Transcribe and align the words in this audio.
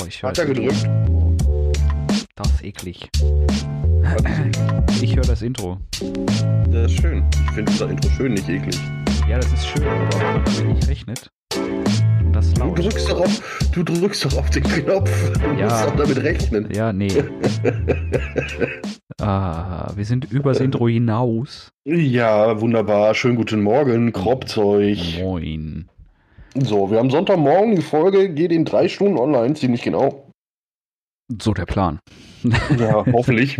Oh, 0.00 0.04
ich 0.06 0.22
Hat 0.22 0.38
er 0.38 0.46
das 0.46 0.54
gedrückt? 0.54 0.88
Das 2.36 2.50
ist 2.52 2.64
eklig. 2.64 3.08
Ich 5.02 5.16
höre 5.16 5.24
das 5.24 5.42
Intro. 5.42 5.78
Das 6.70 6.92
ist 6.92 7.00
schön. 7.00 7.24
Ich 7.46 7.50
finde 7.52 7.72
unser 7.72 7.90
Intro 7.90 8.10
schön, 8.10 8.34
nicht 8.34 8.48
eklig. 8.48 8.78
Ja, 9.28 9.38
das 9.38 9.52
ist 9.52 9.66
schön, 9.66 9.82
aber 9.86 10.08
wenn 10.12 10.22
man 10.34 10.44
damit 10.44 10.74
nicht 10.76 10.88
rechnet. 10.88 11.30
Und 11.56 12.32
das 12.32 12.52
Du 12.54 12.60
laut. 12.60 12.78
drückst 12.78 13.10
doch 13.10 13.20
auf, 13.20 13.68
du 13.72 13.82
drückst 13.82 14.24
doch 14.26 14.36
auf 14.38 14.50
den 14.50 14.62
Knopf. 14.62 15.32
Du 15.32 15.40
Ja. 15.60 15.64
musst 15.68 15.84
doch 15.86 15.96
damit 15.96 16.22
rechnen. 16.22 16.68
Ja, 16.72 16.92
nee. 16.92 17.08
ah, 19.20 19.90
wir 19.96 20.04
sind 20.04 20.30
übers 20.30 20.60
Intro 20.60 20.88
hinaus. 20.88 21.72
Ja, 21.84 22.60
wunderbar. 22.60 23.14
Schönen 23.14 23.36
guten 23.36 23.62
Morgen, 23.62 24.12
Kropzeug. 24.12 24.98
Moin. 25.20 25.88
So, 26.60 26.90
wir 26.90 26.98
haben 26.98 27.10
Sonntagmorgen. 27.10 27.76
Die 27.76 27.82
Folge 27.82 28.32
geht 28.32 28.52
in 28.52 28.64
drei 28.64 28.88
Stunden 28.88 29.18
online, 29.18 29.54
ziemlich 29.54 29.82
genau. 29.82 30.30
So 31.40 31.52
der 31.52 31.66
Plan. 31.66 32.00
Ja, 32.78 33.04
hoffentlich. 33.12 33.58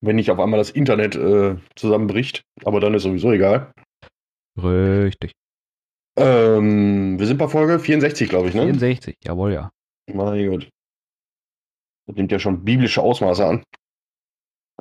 Wenn 0.00 0.16
nicht 0.16 0.30
auf 0.30 0.38
einmal 0.38 0.58
das 0.58 0.70
Internet 0.70 1.14
äh, 1.14 1.56
zusammenbricht. 1.76 2.42
Aber 2.64 2.80
dann 2.80 2.94
ist 2.94 3.02
sowieso 3.02 3.32
egal. 3.32 3.72
Richtig. 4.56 5.32
Ähm, 6.16 7.18
wir 7.18 7.26
sind 7.26 7.38
bei 7.38 7.48
Folge 7.48 7.78
64, 7.78 8.28
glaube 8.28 8.48
ich, 8.48 8.54
ne? 8.54 8.62
64, 8.62 9.16
jawohl, 9.24 9.52
ja. 9.52 9.70
Mein 10.12 10.48
Gott. 10.48 10.68
Das 12.06 12.16
nimmt 12.16 12.30
ja 12.30 12.38
schon 12.38 12.64
biblische 12.64 13.02
Ausmaße 13.02 13.44
an. 13.44 13.64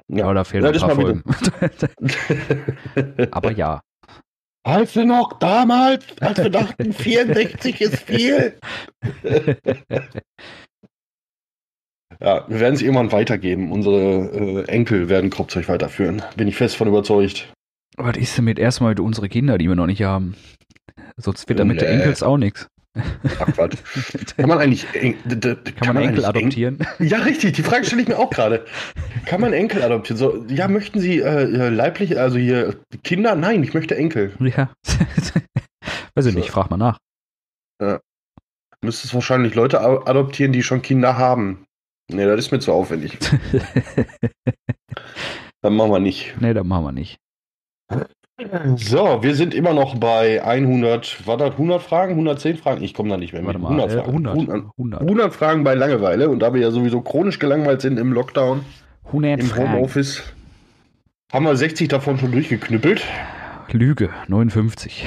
Ja, 0.07 0.31
da 0.33 0.43
fehlen 0.43 0.63
Ja, 0.63 0.69
ein 0.69 0.73
das 0.73 0.83
paar 0.83 0.95
Folgen. 0.95 1.23
aber 3.31 3.51
ja. 3.51 3.81
Als 4.65 4.95
wir 4.95 5.05
noch 5.05 5.33
damals, 5.39 6.05
als 6.21 6.37
wir 6.37 6.49
dachten, 6.49 6.93
64 6.93 7.81
ist 7.81 7.97
viel. 7.99 8.57
ja, 12.21 12.45
wir 12.47 12.59
werden 12.59 12.73
es 12.75 12.81
irgendwann 12.81 13.11
weitergeben. 13.11 13.71
Unsere 13.71 14.29
äh, 14.31 14.67
Enkel 14.67 15.09
werden 15.09 15.29
Kropzeug 15.29 15.67
weiterführen. 15.67 16.21
Bin 16.37 16.47
ich 16.47 16.55
fest 16.55 16.77
von 16.77 16.87
überzeugt. 16.87 17.51
Was 17.97 18.17
ist 18.17 18.37
denn 18.37 18.45
mit 18.45 18.57
erstmal 18.57 18.91
mit 18.91 18.99
unsere 18.99 19.29
Kinder, 19.29 19.57
die 19.57 19.67
wir 19.67 19.75
noch 19.75 19.85
nicht 19.87 20.01
haben? 20.03 20.35
Sonst 21.17 21.47
wird 21.49 21.59
damit 21.59 21.81
der 21.81 21.89
Nee. 21.89 21.95
Enkels 21.97 22.23
auch 22.23 22.37
nichts. 22.37 22.67
Ach 22.95 23.53
Quatsch. 23.53 23.77
Kann 24.37 24.49
man 24.49 24.59
eigentlich 24.59 24.85
d- 24.93 25.55
Kann, 25.79 25.95
man 25.95 26.03
Enkel 26.03 26.25
adoptieren? 26.25 26.79
En 26.99 27.07
ja, 27.07 27.17
richtig. 27.19 27.53
Die 27.53 27.63
Frage 27.63 27.85
stelle 27.85 28.01
ich 28.03 28.07
mir 28.07 28.19
auch 28.19 28.29
gerade. 28.29 28.65
Kann 29.25 29.41
man 29.41 29.53
Enkel 29.53 29.81
adoptieren? 29.81 30.17
So, 30.17 30.45
ja, 30.47 30.67
möchten 30.67 30.99
Sie 30.99 31.19
äh, 31.19 31.69
leiblich, 31.69 32.19
also 32.19 32.37
hier 32.37 32.75
Kinder? 33.03 33.35
Nein, 33.35 33.63
ich 33.63 33.73
möchte 33.73 33.95
Enkel. 33.95 34.33
ja. 34.39 34.69
Weiß 36.15 36.25
ich 36.27 36.33
So. 36.33 36.39
nicht, 36.39 36.51
frag 36.51 36.69
mal 36.69 36.77
nach. 36.77 36.99
Müsstest 38.83 39.13
wahrscheinlich 39.13 39.55
Leute 39.55 39.79
adoptieren, 39.81 40.51
die 40.51 40.61
schon 40.61 40.81
Kinder 40.81 41.17
haben. 41.17 41.65
Nee, 42.11 42.25
das 42.25 42.37
ist 42.39 42.51
mir 42.51 42.59
zu 42.59 42.73
aufwendig. 42.73 43.17
Dann 45.61 45.75
machen 45.75 45.91
wir 45.91 45.99
nicht. 45.99 46.35
nee, 46.39 46.53
das 46.53 46.65
machen 46.65 46.85
wir 46.85 46.91
nicht. 46.91 47.17
So, 48.77 49.21
wir 49.21 49.35
sind 49.35 49.53
immer 49.53 49.73
noch 49.73 49.95
bei 49.95 50.43
100, 50.43 51.27
war 51.27 51.37
das 51.37 51.51
100 51.51 51.81
Fragen, 51.81 52.13
110 52.13 52.57
Fragen? 52.57 52.83
Ich 52.83 52.93
komme 52.95 53.09
da 53.09 53.17
nicht 53.17 53.31
mehr 53.31 53.43
mit. 53.43 53.47
Warte 53.47 53.59
mal, 53.59 53.67
100 53.69 53.91
äh, 53.91 54.03
Fragen. 54.03 54.27
100. 54.27 54.65
100. 54.77 55.01
100 55.01 55.33
Fragen 55.35 55.63
bei 55.63 55.75
Langeweile 55.75 56.29
und 56.29 56.39
da 56.39 56.53
wir 56.53 56.61
ja 56.61 56.71
sowieso 56.71 57.01
chronisch 57.01 57.37
gelangweilt 57.37 57.81
sind 57.81 57.99
im 57.99 58.11
Lockdown, 58.11 58.65
100 59.05 59.39
im. 59.39 59.55
Homeoffice, 59.55 60.23
haben 61.31 61.45
wir 61.45 61.55
60 61.55 61.87
davon 61.89 62.17
schon 62.17 62.31
durchgeknüppelt. 62.31 63.03
Lüge, 63.71 64.09
59. 64.27 65.05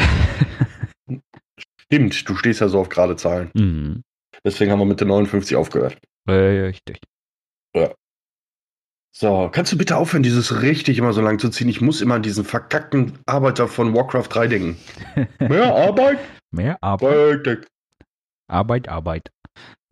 Stimmt, 1.88 2.28
du 2.28 2.34
stehst 2.36 2.60
ja 2.60 2.68
so 2.68 2.80
auf 2.80 2.88
gerade 2.88 3.16
Zahlen. 3.16 3.50
mhm. 3.54 4.02
Deswegen 4.44 4.70
haben 4.70 4.78
wir 4.78 4.86
mit 4.86 5.00
den 5.00 5.08
59 5.08 5.56
aufgehört. 5.56 5.98
Richtig. 6.28 7.00
So, 9.18 9.48
kannst 9.50 9.72
du 9.72 9.78
bitte 9.78 9.96
aufhören, 9.96 10.22
dieses 10.22 10.60
richtig 10.60 10.98
immer 10.98 11.14
so 11.14 11.22
lang 11.22 11.38
zu 11.38 11.48
ziehen? 11.48 11.70
Ich 11.70 11.80
muss 11.80 12.02
immer 12.02 12.16
an 12.16 12.22
diesen 12.22 12.44
verkackten 12.44 13.18
Arbeiter 13.24 13.66
von 13.66 13.94
Warcraft 13.94 14.28
3 14.28 14.46
denken. 14.48 14.76
Mehr 15.40 15.74
Arbeit? 15.74 16.18
Mehr 16.50 16.76
Arbeit, 16.82 17.66
Arbeit. 18.46 18.88
Arbeit. 18.90 19.30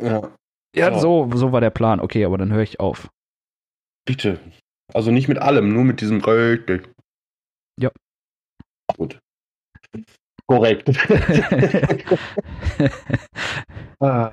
Ja, 0.03 0.31
Ja, 0.77 0.99
So. 0.99 1.27
so, 1.31 1.37
so 1.39 1.53
war 1.53 1.63
der 1.63 1.71
Plan. 1.71 2.01
Okay, 2.01 2.27
aber 2.27 2.37
dann 2.37 2.53
höre 2.53 2.63
ich 2.63 2.81
auf. 2.81 3.09
bitte. 4.07 4.39
Also 4.93 5.11
nicht 5.11 5.29
mit 5.29 5.39
allem, 5.39 5.73
nur 5.73 5.85
mit 5.85 6.03
diesem 6.03 6.21
richtig. 6.21 6.87
Ja. 7.81 7.91
Gut. 8.99 9.19
Korrekt. 10.47 10.91
Ah, 14.01 14.33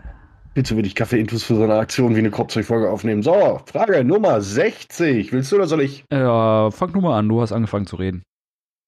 Bitte 0.54 0.76
will 0.76 0.86
ich 0.86 0.96
Kaffee-Intus 0.96 1.44
für 1.44 1.56
so 1.56 1.64
eine 1.64 1.76
Aktion 1.76 2.14
wie 2.14 2.20
eine 2.20 2.32
Kopfzeugfolge 2.32 2.90
aufnehmen. 2.90 3.24
So, 3.24 3.62
Frage 3.66 4.04
Nummer 4.04 4.42
60. 4.42 5.32
Willst 5.32 5.52
du 5.52 5.56
oder 5.56 5.68
soll 5.68 5.82
ich? 5.82 6.04
ja, 6.12 6.70
fang 6.72 6.92
nur 6.92 7.04
mal 7.04 7.18
an, 7.18 7.30
du 7.30 7.42
hast 7.42 7.54
angefangen 7.54 7.88
zu 7.88 7.96
reden. 7.96 8.24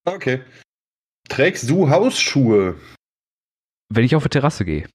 Okay. 0.05 0.41
Trägst 1.29 1.69
du 1.69 1.89
Hausschuhe? 1.89 2.75
Wenn 3.89 4.03
ich 4.03 4.15
auf 4.15 4.23
die 4.23 4.29
Terrasse 4.29 4.65
gehe. 4.65 4.87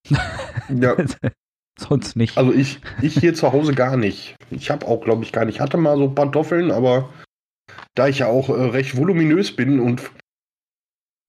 Ja. 0.68 0.96
Sonst 1.78 2.16
nicht. 2.16 2.36
Also 2.36 2.52
ich, 2.52 2.80
ich 3.00 3.14
hier 3.14 3.32
zu 3.34 3.52
Hause 3.52 3.72
gar 3.72 3.96
nicht. 3.96 4.36
Ich 4.50 4.70
habe 4.70 4.86
auch, 4.86 5.00
glaube 5.00 5.22
ich, 5.22 5.32
gar 5.32 5.44
nicht. 5.44 5.54
Ich 5.54 5.60
hatte 5.60 5.78
mal 5.78 5.96
so 5.96 6.10
Pantoffeln, 6.10 6.70
aber 6.70 7.08
da 7.94 8.08
ich 8.08 8.18
ja 8.18 8.26
auch 8.26 8.48
äh, 8.48 8.52
recht 8.52 8.96
voluminös 8.96 9.54
bin 9.54 9.80
und 9.80 10.10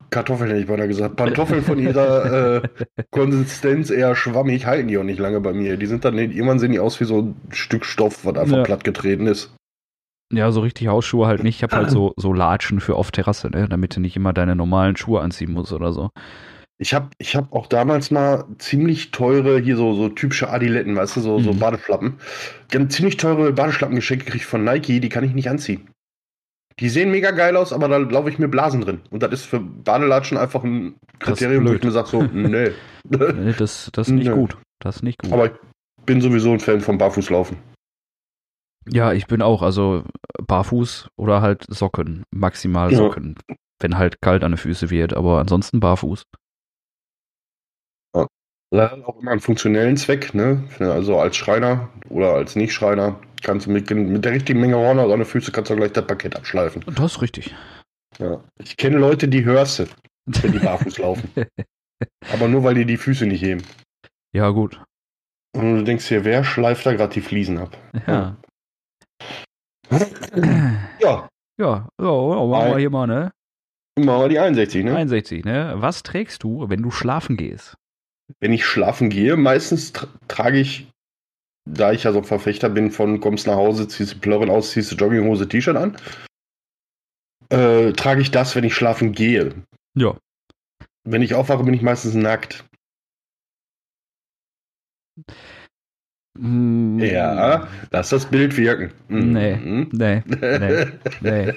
Kartoffeln 0.09 0.49
hätte 0.49 0.61
ich 0.61 0.67
beinahe 0.67 0.87
gesagt, 0.87 1.15
Pantoffeln 1.15 1.61
von 1.63 1.79
ihrer 1.79 2.57
äh, 2.63 2.67
Konsistenz 3.11 3.89
eher 3.89 4.15
schwammig 4.15 4.65
halten 4.65 4.87
die 4.87 4.97
auch 4.97 5.03
nicht 5.03 5.19
lange 5.19 5.39
bei 5.39 5.53
mir. 5.53 5.77
Die 5.77 5.85
sind 5.85 6.05
dann 6.05 6.17
irgendwann 6.17 6.59
sehen 6.59 6.71
die 6.71 6.79
aus 6.79 6.99
wie 6.99 7.05
so 7.05 7.21
ein 7.21 7.35
Stück 7.51 7.85
Stoff, 7.85 8.25
was 8.25 8.35
einfach 8.37 8.57
Ja. 8.57 8.63
platt 8.63 8.83
getreten 8.83 9.27
ist. 9.27 9.53
Ja, 10.31 10.51
so 10.51 10.61
richtig 10.61 10.87
Hausschuhe 10.87 11.25
halt 11.27 11.43
nicht. 11.43 11.57
Ich 11.57 11.63
habe 11.63 11.75
halt 11.75 11.89
so, 11.89 12.13
so 12.17 12.33
Latschen 12.33 12.79
für 12.81 12.95
auf 12.95 13.11
Terrasse, 13.11 13.49
ne? 13.49 13.67
damit 13.67 13.95
du 13.95 13.99
nicht 13.99 14.15
immer 14.15 14.33
deine 14.33 14.55
normalen 14.55 14.95
Schuhe 14.95 15.21
anziehen 15.21 15.51
musst 15.53 15.73
oder 15.73 15.91
so. 15.93 16.09
Ich 16.81 16.93
habe 16.93 17.09
ich 17.17 17.35
hab 17.35 17.51
auch 17.51 17.67
damals 17.67 18.09
mal 18.09 18.45
ziemlich 18.57 19.11
teure, 19.11 19.59
hier 19.59 19.75
so, 19.75 19.95
so 19.95 20.07
typische 20.07 20.49
Adiletten, 20.49 20.95
weißt 20.95 21.17
du, 21.17 21.21
so, 21.21 21.39
so 21.39 21.51
Mhm. 21.53 21.59
Badeschlappen. 21.59 22.19
Die 22.71 22.77
haben 22.77 22.89
ziemlich 22.89 23.17
teure 23.17 23.51
Badeschlappen 23.51 23.95
geschenkt 23.97 24.25
gekriegt 24.25 24.45
von 24.45 24.63
Nike, 24.63 25.01
die 25.01 25.09
kann 25.09 25.25
ich 25.25 25.33
nicht 25.33 25.49
anziehen. 25.49 25.88
Die 26.79 26.89
sehen 26.89 27.11
mega 27.11 27.31
geil 27.31 27.57
aus, 27.57 27.73
aber 27.73 27.87
da 27.89 27.97
laufe 27.97 28.29
ich 28.29 28.39
mir 28.39 28.47
Blasen 28.47 28.81
drin. 28.81 29.01
Und 29.09 29.21
das 29.23 29.31
ist 29.33 29.45
für 29.45 29.59
Badelatschen 29.59 30.37
einfach 30.37 30.63
ein 30.63 30.95
Kriterium, 31.19 31.67
wo 31.67 31.73
ich 31.73 31.83
mir 31.83 31.91
sage, 31.91 32.07
so, 32.07 32.21
nee. 32.33 32.71
Nee, 33.09 33.53
das, 33.57 33.89
das 33.93 34.07
ist 34.07 34.13
nicht 34.13 34.27
Nö. 34.27 34.35
gut. 34.35 34.57
Das 34.81 34.97
ist 34.97 35.03
nicht 35.03 35.17
gut. 35.19 35.31
aber 35.33 35.45
ich 35.47 35.51
bin 36.05 36.21
sowieso 36.21 36.53
ein 36.53 36.59
Fan 36.59 36.79
vom 36.81 36.97
Barfußlaufen. 36.97 37.57
ja, 38.89 39.13
ich 39.13 39.27
bin 39.27 39.41
auch, 39.41 39.61
also 39.61 40.03
barfuß 40.41 41.09
oder 41.17 41.41
halt 41.41 41.65
Socken. 41.69 42.23
Maximal 42.31 42.91
Ja. 42.91 42.97
Socken. 42.97 43.35
Wenn 43.81 43.97
halt 43.97 44.21
kalt 44.21 44.43
an 44.43 44.53
den 44.53 44.57
Füße 44.57 44.89
wird, 44.89 45.13
aber 45.13 45.39
ansonsten 45.39 45.79
barfuß. 45.79 46.23
Das 48.71 48.91
hat 48.91 49.03
auch 49.05 49.19
immer 49.19 49.31
einen 49.31 49.39
funktionellen 49.39 49.97
Zweck, 49.97 50.33
ne? 50.35 50.63
Also 50.79 51.19
als 51.19 51.35
Schreiner 51.35 51.89
oder 52.09 52.33
als 52.33 52.55
Nicht-Schreiner 52.55 53.19
kannst 53.41 53.65
du 53.65 53.71
mit, 53.71 53.89
mit 53.89 54.25
der 54.25 54.33
richtigen 54.33 54.59
Menge 54.59 54.75
Horn 54.75 54.97
deine 54.97 55.25
Füße 55.25 55.51
kannst 55.51 55.71
du 55.71 55.75
gleich 55.75 55.93
das 55.93 56.05
Paket 56.05 56.35
abschleifen. 56.35 56.83
Das 56.85 57.13
ist 57.13 57.21
richtig. 57.21 57.55
Ja. 58.19 58.43
Ich 58.61 58.77
kenne 58.77 58.97
Leute, 58.97 59.27
die 59.27 59.43
hörst 59.43 59.79
du, 59.79 59.85
wenn 60.25 60.51
die 60.51 60.59
barfuß 60.59 60.97
laufen. 60.99 61.31
Aber 62.31 62.47
nur, 62.47 62.63
weil 62.63 62.75
die 62.75 62.85
die 62.85 62.97
Füße 62.97 63.25
nicht 63.25 63.41
heben. 63.41 63.63
Ja, 64.33 64.49
gut. 64.49 64.81
Und 65.55 65.77
du 65.77 65.83
denkst 65.83 66.07
dir, 66.07 66.23
wer 66.23 66.43
schleift 66.43 66.85
da 66.85 66.93
gerade 66.93 67.13
die 67.13 67.21
Fliesen 67.21 67.57
ab? 67.57 67.75
Ja. 68.05 68.37
Ja, 69.89 69.99
Ja, 71.01 71.29
ja, 71.59 71.89
ja 71.99 72.45
machen 72.45 72.71
wir 72.71 72.77
hier 72.77 72.89
mal, 72.91 73.07
ne? 73.07 73.31
machen 73.97 74.21
wir 74.21 74.29
die 74.29 74.39
61, 74.39 74.85
ne? 74.85 74.95
61, 74.95 75.43
ne? 75.43 75.73
Was 75.77 76.03
trägst 76.03 76.43
du, 76.43 76.69
wenn 76.69 76.81
du 76.81 76.91
schlafen 76.91 77.35
gehst? 77.35 77.75
Wenn 78.39 78.53
ich 78.53 78.65
schlafen 78.65 79.09
gehe, 79.09 79.35
meistens 79.37 79.91
tra 79.93 80.07
trage 80.27 80.59
ich, 80.59 80.87
da 81.67 81.91
ich 81.91 82.03
ja 82.03 82.11
so 82.11 82.19
ein 82.19 82.23
Verfechter 82.25 82.69
bin 82.69 82.91
von 82.91 83.19
kommst 83.19 83.47
nach 83.47 83.55
Hause, 83.55 83.87
ziehst 83.87 84.13
du 84.13 84.19
Plörren 84.19 84.49
aus, 84.49 84.71
ziehst 84.71 84.91
du 84.91 84.95
Jogginghose, 84.95 85.47
T-Shirt 85.47 85.75
an, 85.75 85.97
äh, 87.49 87.91
trage 87.93 88.21
ich 88.21 88.31
das, 88.31 88.55
wenn 88.55 88.63
ich 88.63 88.73
schlafen 88.75 89.11
gehe. 89.13 89.53
Ja. 89.95 90.15
Wenn 91.03 91.21
ich 91.21 91.33
aufwache, 91.33 91.63
bin 91.63 91.73
ich 91.73 91.81
meistens 91.81 92.13
nackt. 92.13 92.65
Mm, 96.37 96.99
Ja, 96.99 97.67
lass 97.91 98.09
das 98.09 98.25
Bild 98.27 98.55
wirken. 98.57 98.91
Mhm. 99.07 99.33
Nee. 99.33 99.55
Nee, 99.91 100.23
nee, 100.25 100.85
nee, 101.21 101.53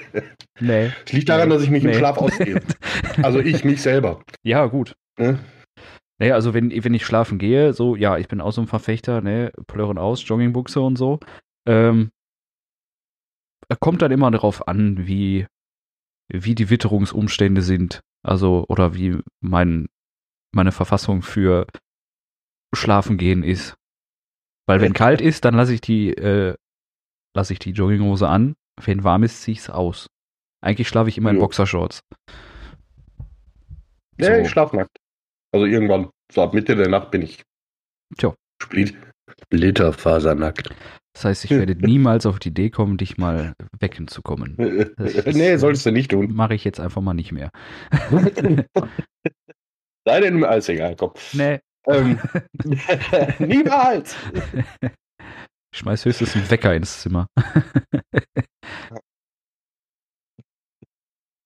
nee. 0.59 0.91
Es 1.05 1.13
liegt 1.13 1.29
daran, 1.29 1.49
dass 1.49 1.61
ich 1.61 1.69
mich 1.69 1.83
im 1.83 1.91
Nee. 1.91 1.97
Schlaf 1.97 2.17
ausgehe. 2.17 2.59
Also 3.21 3.39
ich, 3.39 3.63
mich 3.63 3.81
selber. 3.81 4.23
Ja, 4.43 4.65
gut. 4.65 4.95
Ne? 5.19 5.37
Naja, 6.19 6.35
also 6.35 6.53
wenn, 6.53 6.71
wenn 6.71 6.93
ich 6.93 7.05
schlafen 7.05 7.39
gehe, 7.39 7.73
so, 7.73 7.95
ja, 7.95 8.17
ich 8.17 8.27
bin 8.27 8.41
auch 8.41 8.51
so 8.51 8.61
ein 8.61 8.67
Verfechter, 8.67 9.21
ne, 9.21 9.51
Plören 9.67 9.97
aus, 9.97 10.27
Joggingbuchse 10.27 10.79
und 10.79 10.97
so. 10.97 11.19
Ähm, 11.67 12.11
kommt 13.79 14.01
dann 14.01 14.11
immer 14.11 14.29
darauf 14.31 14.67
an, 14.67 15.07
wie, 15.07 15.47
wie 16.31 16.55
die 16.55 16.69
Witterungsumstände 16.69 17.61
sind. 17.61 18.01
Also, 18.23 18.65
oder 18.69 18.93
wie 18.93 19.19
mein, 19.41 19.87
meine 20.53 20.71
Verfassung 20.71 21.21
für 21.21 21.67
Schlafen 22.73 23.17
gehen 23.17 23.43
ist. 23.43 23.75
Weil 24.67 24.79
wenn 24.79 24.93
kalt 24.93 25.19
ist, 25.19 25.43
dann 25.45 25.55
lasse 25.55 25.73
ich 25.73 25.81
die, 25.81 26.09
äh, 26.09 26.55
lasse 27.35 27.53
ich 27.53 27.59
die 27.59 27.71
Jogginghose 27.71 28.27
an. 28.27 28.55
Wenn 28.81 29.03
warm 29.03 29.23
ist, 29.23 29.41
ziehe 29.41 29.53
ich 29.53 29.59
es 29.59 29.69
aus. 29.69 30.07
Eigentlich 30.61 30.87
schlafe 30.87 31.09
ich 31.09 31.17
immer 31.17 31.31
in. 31.31 31.39
Boxershorts. 31.39 32.01
Ja, 34.17 34.35
So. 34.35 34.41
ich 34.41 34.49
schlaf 34.49 34.71
nackt. 34.71 34.97
Also 35.53 35.65
irgendwann, 35.67 36.09
so 36.31 36.41
ab 36.41 36.53
Mitte 36.53 36.75
der 36.75 36.89
Nacht 36.89 37.11
bin 37.11 37.21
ich. 37.21 37.43
Tja. 38.17 38.33
Split. 38.61 38.97
Splitterfasernackt. 39.45 40.69
Das 41.13 41.25
heißt, 41.25 41.45
ich 41.45 41.51
werde 41.51 41.75
niemals 41.79 42.25
auf 42.25 42.39
die 42.39 42.49
Idee 42.49 42.71
kommen, 42.71 42.97
dich 42.97 43.17
mal 43.17 43.53
wecken 43.79 44.07
zu 44.07 44.21
kommen. 44.23 44.57
Das 44.97 45.25
nee, 45.35 45.55
solltest 45.57 45.85
du 45.85 45.91
nicht 45.91 46.11
tun. 46.11 46.33
Mache 46.33 46.55
ich 46.55 46.63
jetzt 46.63 46.79
einfach 46.79 47.01
mal 47.01 47.13
nicht 47.13 47.31
mehr. 47.31 47.51
Sei 50.05 50.19
denn, 50.19 50.43
alles 50.43 50.67
egal, 50.69 50.95
komm. 50.95 51.13
Nee. 51.33 51.59
Ähm, 51.85 52.19
niemals! 53.39 54.15
Ich 54.81 55.79
schmeiß 55.79 56.05
höchstens 56.05 56.35
einen 56.35 56.49
Wecker 56.49 56.73
ins 56.73 57.01
Zimmer. 57.01 57.27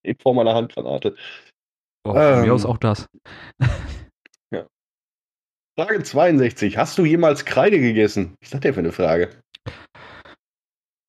In 0.03 0.15
Form 0.19 0.39
einer 0.39 0.53
Handgranate. 0.53 1.15
Oh, 2.09 2.13
von 2.13 2.41
mir 2.41 2.45
Ähm. 2.47 2.51
aus 2.51 2.65
auch 2.65 2.77
das. 2.77 3.07
Frage 5.79 6.01
62. 6.01 6.75
Hast 6.75 6.97
du 6.97 7.05
jemals 7.05 7.45
Kreide 7.45 7.79
gegessen? 7.79 8.33
Was 8.39 8.47
ist 8.47 8.53
das 8.55 8.61
denn 8.61 8.73
für 8.73 8.79
eine 8.79 8.91
Frage? 8.91 9.29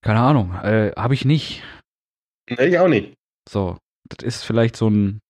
Keine 0.02 0.20
Ahnung. 0.20 0.52
Äh, 0.62 0.92
Habe 0.94 1.14
ich 1.14 1.24
nicht. 1.24 1.62
Nee, 2.50 2.66
ich 2.66 2.78
auch 2.78 2.88
nicht. 2.88 3.14
So. 3.48 3.78
Das 4.10 4.26
ist 4.26 4.42
vielleicht 4.44 4.76
so 4.76 4.90
ein. 4.90 5.20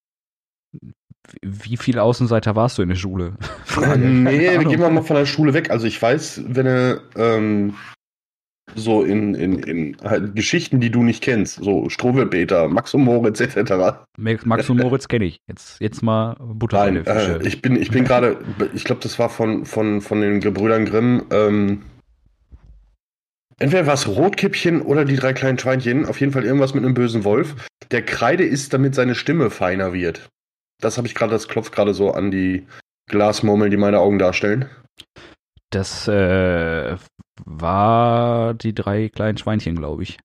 Wie 1.42 1.76
viel 1.76 1.98
Außenseiter 2.00 2.56
warst 2.56 2.78
du 2.78 2.82
in 2.82 2.88
der 2.88 2.96
Schule? 2.96 3.36
Frage. 3.64 3.98
nee, 4.00 4.48
Ahnung. 4.48 4.68
gehen 4.68 4.80
wir 4.80 4.90
mal 4.90 5.02
von 5.02 5.16
der 5.16 5.26
Schule 5.26 5.54
weg. 5.54 5.70
Also 5.70 5.86
ich 5.86 6.00
weiß, 6.02 6.42
wenn 6.48 6.66
du 6.66 7.02
ähm, 7.16 7.76
so 8.74 9.02
in, 9.02 9.34
in, 9.34 9.58
in 9.58 9.96
halt 10.02 10.34
Geschichten, 10.34 10.80
die 10.80 10.90
du 10.90 11.02
nicht 11.02 11.22
kennst, 11.22 11.62
so 11.62 11.88
Struwwelpeter, 11.88 12.68
Max 12.68 12.94
und 12.94 13.02
Moritz 13.02 13.40
etc. 13.40 13.98
Max 14.16 14.70
und 14.70 14.78
Moritz 14.78 15.08
kenne 15.08 15.26
ich. 15.26 15.40
Jetzt, 15.46 15.80
jetzt 15.80 16.02
mal 16.02 16.36
Butter 16.38 16.78
Nein, 16.78 17.06
äh, 17.06 17.42
ich 17.46 17.62
bin, 17.62 17.80
ich 17.80 17.90
bin 17.90 18.04
gerade, 18.04 18.38
ich 18.74 18.84
glaube, 18.84 19.00
das 19.02 19.18
war 19.18 19.28
von, 19.28 19.64
von, 19.64 20.00
von 20.00 20.20
den 20.20 20.40
Gebrüdern 20.40 20.84
Grimm. 20.84 21.24
Ähm, 21.30 21.82
entweder 23.58 23.86
war 23.86 23.94
es 23.94 24.08
Rotkäppchen 24.08 24.82
oder 24.82 25.04
die 25.04 25.16
drei 25.16 25.32
kleinen 25.32 25.58
Schweinchen. 25.58 26.06
Auf 26.06 26.20
jeden 26.20 26.32
Fall 26.32 26.44
irgendwas 26.44 26.74
mit 26.74 26.84
einem 26.84 26.94
bösen 26.94 27.24
Wolf. 27.24 27.54
Der 27.90 28.02
Kreide 28.02 28.44
isst, 28.44 28.72
damit 28.72 28.94
seine 28.94 29.14
Stimme 29.14 29.50
feiner 29.50 29.92
wird. 29.92 30.28
Das 30.80 30.96
habe 30.96 31.08
ich 31.08 31.14
gerade, 31.14 31.32
das 31.32 31.48
klopft 31.48 31.72
gerade 31.72 31.94
so 31.94 32.12
an 32.12 32.30
die 32.30 32.66
Glasmurmeln, 33.08 33.70
die 33.70 33.76
meine 33.76 34.00
Augen 34.00 34.18
darstellen. 34.18 34.66
Das 35.70 36.08
äh, 36.08 36.96
war 37.44 38.54
die 38.54 38.74
drei 38.74 39.08
kleinen 39.08 39.38
Schweinchen, 39.38 39.76
glaube 39.76 40.02
ich. 40.02 40.18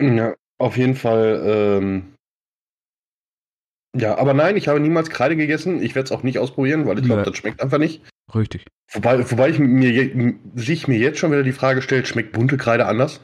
Ja, 0.00 0.34
auf 0.58 0.76
jeden 0.76 0.94
Fall. 0.94 1.42
Ähm, 1.44 2.14
ja, 3.96 4.18
aber 4.18 4.34
nein, 4.34 4.56
ich 4.56 4.68
habe 4.68 4.78
niemals 4.80 5.08
Kreide 5.08 5.36
gegessen. 5.36 5.82
Ich 5.82 5.94
werde 5.94 6.06
es 6.06 6.12
auch 6.12 6.22
nicht 6.22 6.38
ausprobieren, 6.38 6.86
weil 6.86 6.98
ich 6.98 7.04
glaube, 7.04 7.22
Nö. 7.22 7.26
das 7.30 7.36
schmeckt 7.36 7.62
einfach 7.62 7.78
nicht. 7.78 8.02
Richtig. 8.34 8.66
Wobei, 8.92 9.30
wobei 9.30 9.48
ich 9.48 9.58
mir 9.58 10.34
sich 10.54 10.86
mir 10.86 10.98
jetzt 10.98 11.18
schon 11.18 11.32
wieder 11.32 11.42
die 11.42 11.52
Frage 11.52 11.80
stellt, 11.80 12.06
schmeckt 12.06 12.32
bunte 12.32 12.58
Kreide 12.58 12.86
anders? 12.86 13.20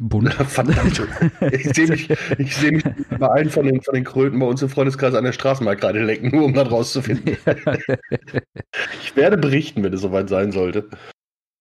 Bunt. 0.00 0.34
Verdammt. 0.48 1.00
Ich 1.52 1.64
sehe 1.74 1.86
mich, 1.86 2.10
ich 2.38 2.56
sehe 2.56 2.72
mich 2.72 2.84
bei 3.18 3.26
allen 3.28 3.48
von 3.50 3.64
den, 3.64 3.80
von 3.82 3.94
den 3.94 4.04
Kröten 4.04 4.38
bei 4.40 4.46
uns 4.46 4.60
im 4.62 4.68
Freundeskreis 4.68 5.14
an 5.14 5.24
der 5.24 5.32
Straßenmarktkreide 5.32 6.02
lecken, 6.02 6.30
nur 6.30 6.44
um 6.44 6.54
das 6.54 6.70
rauszufinden. 6.70 7.36
Ich 9.02 9.14
werde 9.16 9.36
berichten, 9.38 9.84
wenn 9.84 9.92
es 9.92 10.00
soweit 10.00 10.28
sein 10.28 10.50
sollte. 10.50 10.88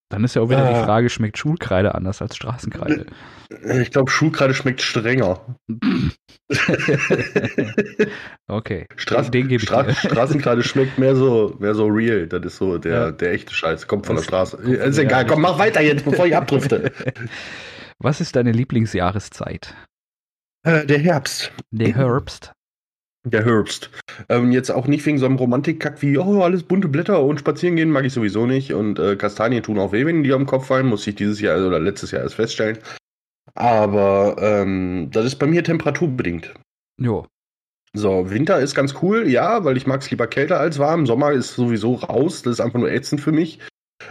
Dann 0.10 0.24
ist 0.24 0.36
ja 0.36 0.42
auch 0.42 0.50
wieder 0.50 0.68
die 0.68 0.74
Ah. 0.76 0.84
Frage, 0.84 1.10
schmeckt 1.10 1.38
Schulkreide 1.38 1.94
anders 1.94 2.20
als 2.22 2.36
Straßenkreide? 2.36 3.06
Ich 3.82 3.92
glaube, 3.92 4.10
Schulkreide 4.10 4.54
schmeckt 4.56 4.82
strenger. 4.82 5.40
okay. 8.48 8.86
Straß, 8.96 9.30
Den 9.32 9.48
gebe 9.48 9.62
ich 9.64 9.70
Stra 9.70 9.84
dir. 9.84 9.94
Straßenkreide 9.94 10.64
schmeckt 10.64 10.98
mehr 10.98 11.16
so, 11.16 11.56
mehr 11.60 11.76
so 11.76 11.86
real. 11.88 12.28
Das 12.28 12.44
ist 12.44 12.58
so 12.58 12.78
der, 12.80 12.94
Ja. 12.94 13.12
der 13.12 13.34
echte 13.34 13.54
Scheiß. 13.54 13.88
Kommt 13.88 14.06
von 14.08 14.16
der 14.16 14.22
Das- 14.22 14.28
Straße. 14.28 14.58
kommt 14.58 14.78
von- 14.78 14.90
Ist 14.90 14.98
egal, 14.98 15.26
komm, 15.28 15.42
mach 15.42 15.60
weiter 15.60 15.82
jetzt, 15.82 16.06
bevor 16.06 16.26
ich 16.26 16.36
abdrifte. 16.36 16.92
Was 18.00 18.22
ist 18.22 18.36
deine 18.36 18.52
Lieblingsjahreszeit? 18.52 19.76
Äh, 20.64 20.86
der 20.86 21.00
Herbst. 21.00 21.52
Der 21.72 21.94
Herbst. 21.94 22.54
Der 23.26 23.46
Herbst. 23.46 23.90
Ähm, 24.28 24.52
jetzt 24.52 24.70
auch 24.70 24.88
nicht 24.88 25.06
wegen 25.06 25.18
so 25.18 25.26
einem 25.26 25.38
Romantikkack 25.38 26.02
wie, 26.02 26.18
oh, 26.18 26.42
alles 26.42 26.64
bunte 26.64 26.90
Blätter 26.90 27.24
und 27.24 27.40
spazieren 27.40 27.78
gehen 27.78 27.90
mag 27.90 28.04
ich 28.04 28.14
sowieso 28.14 28.46
nicht. 28.46 28.74
Und 28.74 29.00
äh, 29.00 29.16
Kastanien 29.16 29.64
tun 29.64 29.80
auch 29.80 29.94
weh, 29.94 30.06
wenn 30.06 30.24
die 30.24 30.34
am 30.34 30.46
Kopf 30.46 30.68
fallen, 30.68 30.88
muss 30.88 31.08
ich 31.08 31.16
dieses 31.16 31.40
Jahr 31.40 31.66
oder 31.66 31.80
letztes 31.80 32.12
Jahr 32.12 32.24
erst 32.24 32.36
feststellen. 32.36 32.80
Aber 33.56 34.36
ähm, 34.40 35.10
das 35.12 35.26
ist 35.26 35.36
bei 35.38 35.48
mir 35.48 35.64
temperaturbedingt. 35.64 36.54
Jo. 37.00 37.26
So, 37.96 38.30
Winter 38.32 38.60
ist 38.60 38.74
ganz 38.76 38.96
cool, 39.02 39.30
ja, 39.30 39.64
weil 39.64 39.78
ich 39.78 39.86
mag 39.86 40.02
es 40.02 40.10
lieber 40.10 40.28
kälter 40.28 40.60
als 40.60 40.80
warm. 40.80 41.06
Sommer 41.06 41.32
ist 41.32 41.54
sowieso 41.54 41.94
raus, 41.96 42.42
das 42.42 42.54
ist 42.54 42.60
einfach 42.60 42.80
nur 42.80 42.92
ätzend 42.92 43.22
für 43.22 43.32
mich. 43.32 43.60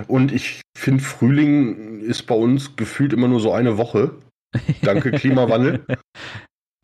Und 0.07 0.33
ich 0.33 0.61
finde, 0.77 1.03
Frühling 1.03 2.01
ist 2.01 2.27
bei 2.27 2.35
uns 2.35 2.77
gefühlt 2.77 3.13
immer 3.13 3.29
nur 3.29 3.41
so 3.41 3.53
eine 3.53 3.79
Woche. 3.79 4.17
Danke, 4.83 5.11
Klimawandel. 5.13 5.85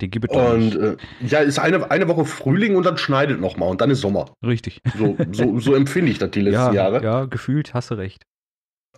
Den 0.00 0.10
gibt 0.10 0.26
es 0.30 0.36
doch 0.36 0.52
Und 0.54 0.76
äh, 0.76 0.96
ja, 1.26 1.40
ist 1.40 1.58
eine, 1.58 1.90
eine 1.90 2.06
Woche 2.08 2.24
Frühling 2.24 2.76
und 2.76 2.86
dann 2.86 2.98
schneidet 2.98 3.40
nochmal 3.40 3.68
und 3.68 3.80
dann 3.80 3.90
ist 3.90 4.00
Sommer. 4.00 4.32
Richtig. 4.46 4.80
So, 4.96 5.16
so, 5.32 5.58
so 5.58 5.74
empfinde 5.74 6.12
ich 6.12 6.18
das 6.18 6.30
die 6.30 6.40
letzten 6.40 6.72
ja, 6.72 6.72
Jahre. 6.72 7.02
ja, 7.02 7.24
gefühlt 7.24 7.74
hast 7.74 7.90
du 7.90 7.94
recht. 7.94 8.22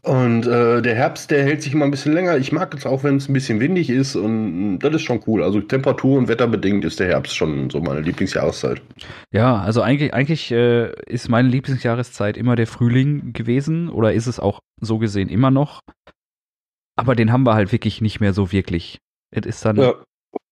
Und 0.02 0.47
äh, 0.47 0.81
der 0.81 0.94
Herbst, 0.94 1.31
der 1.31 1.44
hält 1.44 1.62
sich 1.62 1.75
immer 1.75 1.85
ein 1.85 1.91
bisschen 1.91 2.14
länger. 2.14 2.38
Ich 2.38 2.52
mag 2.52 2.73
es 2.75 2.87
auch, 2.87 3.05
wenn 3.05 3.17
es 3.17 3.29
ein 3.29 3.35
bisschen 3.35 3.61
windig 3.61 3.91
ist 3.91 4.17
und 4.17 4.79
das 4.79 4.94
ist 4.94 5.02
schon 5.02 5.23
cool. 5.26 5.43
Also 5.43 5.61
Temperatur- 5.61 6.17
und 6.19 6.29
wetterbedingt 6.29 6.85
ist 6.87 7.00
der 7.00 7.08
Herbst 7.08 7.37
schon 7.37 7.69
so 7.69 7.81
meine 7.81 8.00
Lieblingsjahreszeit. 8.00 8.81
Ja, 9.31 9.58
also 9.58 9.82
eigentlich, 9.82 10.14
eigentlich 10.14 10.50
äh, 10.52 10.91
ist 11.06 11.29
meine 11.29 11.49
Lieblingsjahreszeit 11.49 12.38
immer 12.38 12.56
der 12.56 12.67
Frühling 12.67 13.35
gewesen 13.35 13.91
oder 13.91 14.14
ist 14.14 14.26
es 14.26 14.41
auch 14.41 14.61
so 14.81 14.99
gesehen 14.99 15.29
immer 15.29 15.50
noch. 15.50 15.81
Aber 16.97 17.14
den 17.14 17.31
haben 17.31 17.44
wir 17.44 17.55
halt 17.55 17.73
wirklich 17.73 18.00
nicht 18.00 18.20
mehr 18.20 18.32
so 18.32 18.52
wirklich. 18.52 18.99
Es 19.35 19.44
ist 19.47 19.64
dann, 19.64 19.76
Ja. 19.76 19.94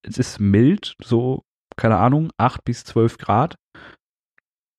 es 0.03 0.19
ist 0.19 0.41
mild, 0.41 0.95
so, 1.03 1.43
keine 1.77 1.97
Ahnung, 1.97 2.31
8 2.37 2.65
bis 2.65 2.85
12 2.85 3.17
Grad. 3.19 3.55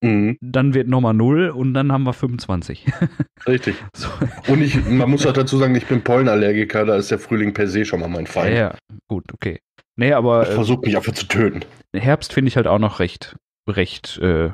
Mhm, 0.02 0.38
Dann 0.42 0.74
wird 0.74 0.88
nochmal 0.88 1.14
0 1.14 1.50
und 1.50 1.74
dann 1.74 1.92
haben 1.92 2.04
wir 2.04 2.14
25. 2.14 2.86
richtig. 3.48 3.76
so, 3.96 4.08
Und 4.48 4.62
ich, 4.62 4.84
man 4.86 5.10
muss 5.10 5.26
auch 5.26 5.34
dazu 5.34 5.58
sagen, 5.58 5.76
ich 5.76 5.88
bin 5.88 6.04
Pollenallergiker, 6.04 6.86
da 6.86 6.96
ist 6.96 7.12
der 7.12 7.20
Frühling 7.20 7.54
per 7.54 7.68
se 7.68 7.84
schon 7.86 8.00
mal 8.00 8.08
mein 8.08 8.26
ja, 8.26 8.32
Feind. 8.32 8.56
ja, 8.58 8.78
gut, 9.10 9.26
okay. 9.34 9.60
Nee, 9.98 10.14
aber 10.14 10.44
Ich 10.44 10.50
äh, 10.50 10.54
versuche 10.54 10.82
mich 10.86 10.96
einfach 10.96 11.14
zu 11.14 11.28
töten. 11.28 11.66
Herbst 11.94 12.32
finde 12.34 12.48
ich 12.48 12.56
halt 12.56 12.68
auch 12.68 12.80
noch 12.80 13.00
recht, 13.00 13.36
recht, 13.70 14.18
äh, 14.20 14.52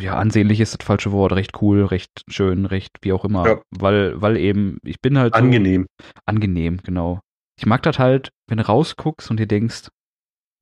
ja, 0.00 0.16
ansehnlich 0.16 0.60
ist 0.60 0.78
das 0.80 0.86
falsche 0.86 1.12
Wort, 1.12 1.32
recht 1.32 1.60
cool, 1.62 1.84
recht 1.84 2.22
schön, 2.28 2.64
recht 2.66 2.92
wie 3.02 3.12
auch 3.12 3.24
immer. 3.24 3.46
Ja. 3.46 3.62
Weil, 3.70 4.20
weil 4.20 4.36
eben, 4.38 4.78
ich 4.82 5.00
bin 5.00 5.18
halt 5.18 5.34
so 5.34 5.38
Angenehm. 5.38 5.86
angenehm, 6.24 6.78
genau. 6.82 7.20
Ich 7.60 7.66
mag 7.66 7.82
das 7.82 7.98
halt, 7.98 8.30
wenn 8.48 8.58
du 8.58 8.66
rausguckst 8.66 9.30
und 9.30 9.38
dir 9.38 9.46
denkst, 9.46 9.88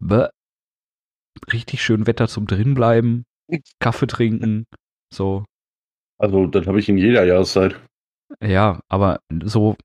bäh, 0.02 0.28
richtig 1.52 1.82
schön 1.82 2.06
Wetter 2.06 2.28
zum 2.28 2.46
drinbleiben, 2.46 3.24
Kaffee 3.80 4.06
trinken, 4.06 4.64
so. 5.12 5.44
Also, 6.18 6.46
das 6.46 6.66
habe 6.66 6.78
ich 6.78 6.88
in 6.88 6.98
jeder 6.98 7.24
Jahreszeit. 7.24 7.78
Ja, 8.42 8.80
aber 8.88 9.20
so, 9.44 9.76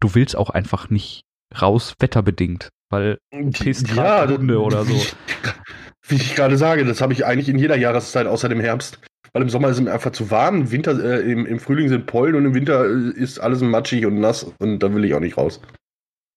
du 0.00 0.14
willst 0.14 0.36
auch 0.36 0.50
einfach 0.50 0.90
nicht 0.90 1.22
raus, 1.60 1.94
wetterbedingt, 1.98 2.68
weil 2.90 3.18
pisst 3.52 3.88
grad 3.88 4.30
das- 4.30 4.38
Hunde 4.38 4.60
oder 4.60 4.84
so. 4.84 4.94
Wie 6.08 6.16
ich, 6.16 6.30
ich 6.30 6.34
gerade 6.36 6.56
sage, 6.56 6.84
das 6.84 7.00
habe 7.00 7.12
ich 7.12 7.24
eigentlich 7.26 7.48
in 7.48 7.58
jeder 7.58 7.76
Jahreszeit 7.76 8.26
außer 8.26 8.48
dem 8.48 8.60
Herbst. 8.60 8.98
Weil 9.34 9.42
im 9.42 9.50
Sommer 9.50 9.68
ist 9.68 9.78
es 9.78 9.86
einfach 9.86 10.12
zu 10.12 10.30
warm, 10.30 10.62
im, 10.62 10.70
Winter, 10.70 10.98
äh, 11.04 11.20
im, 11.30 11.44
im 11.44 11.60
Frühling 11.60 11.88
sind 11.90 12.06
Pollen 12.06 12.34
und 12.34 12.46
im 12.46 12.54
Winter 12.54 12.86
äh, 12.86 13.10
ist 13.10 13.38
alles 13.38 13.60
matschig 13.60 14.06
und 14.06 14.18
nass 14.18 14.42
und 14.58 14.78
da 14.78 14.92
will 14.94 15.04
ich 15.04 15.12
auch 15.12 15.20
nicht 15.20 15.36
raus. 15.36 15.60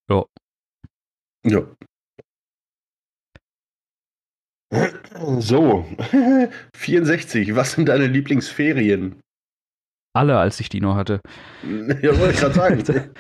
Ja. 0.09 0.25
Ja. 1.45 1.61
So, 5.39 5.85
64. 6.75 7.55
Was 7.55 7.73
sind 7.73 7.89
deine 7.89 8.07
Lieblingsferien? 8.07 9.19
Alle, 10.13 10.37
als 10.37 10.59
ich 10.59 10.69
die 10.69 10.81
noch 10.81 10.95
hatte. 10.95 11.21
Ja, 11.63 12.17
wollte 12.19 12.33
ich 12.33 12.39
gerade 12.39 12.55
sagen. 12.55 13.09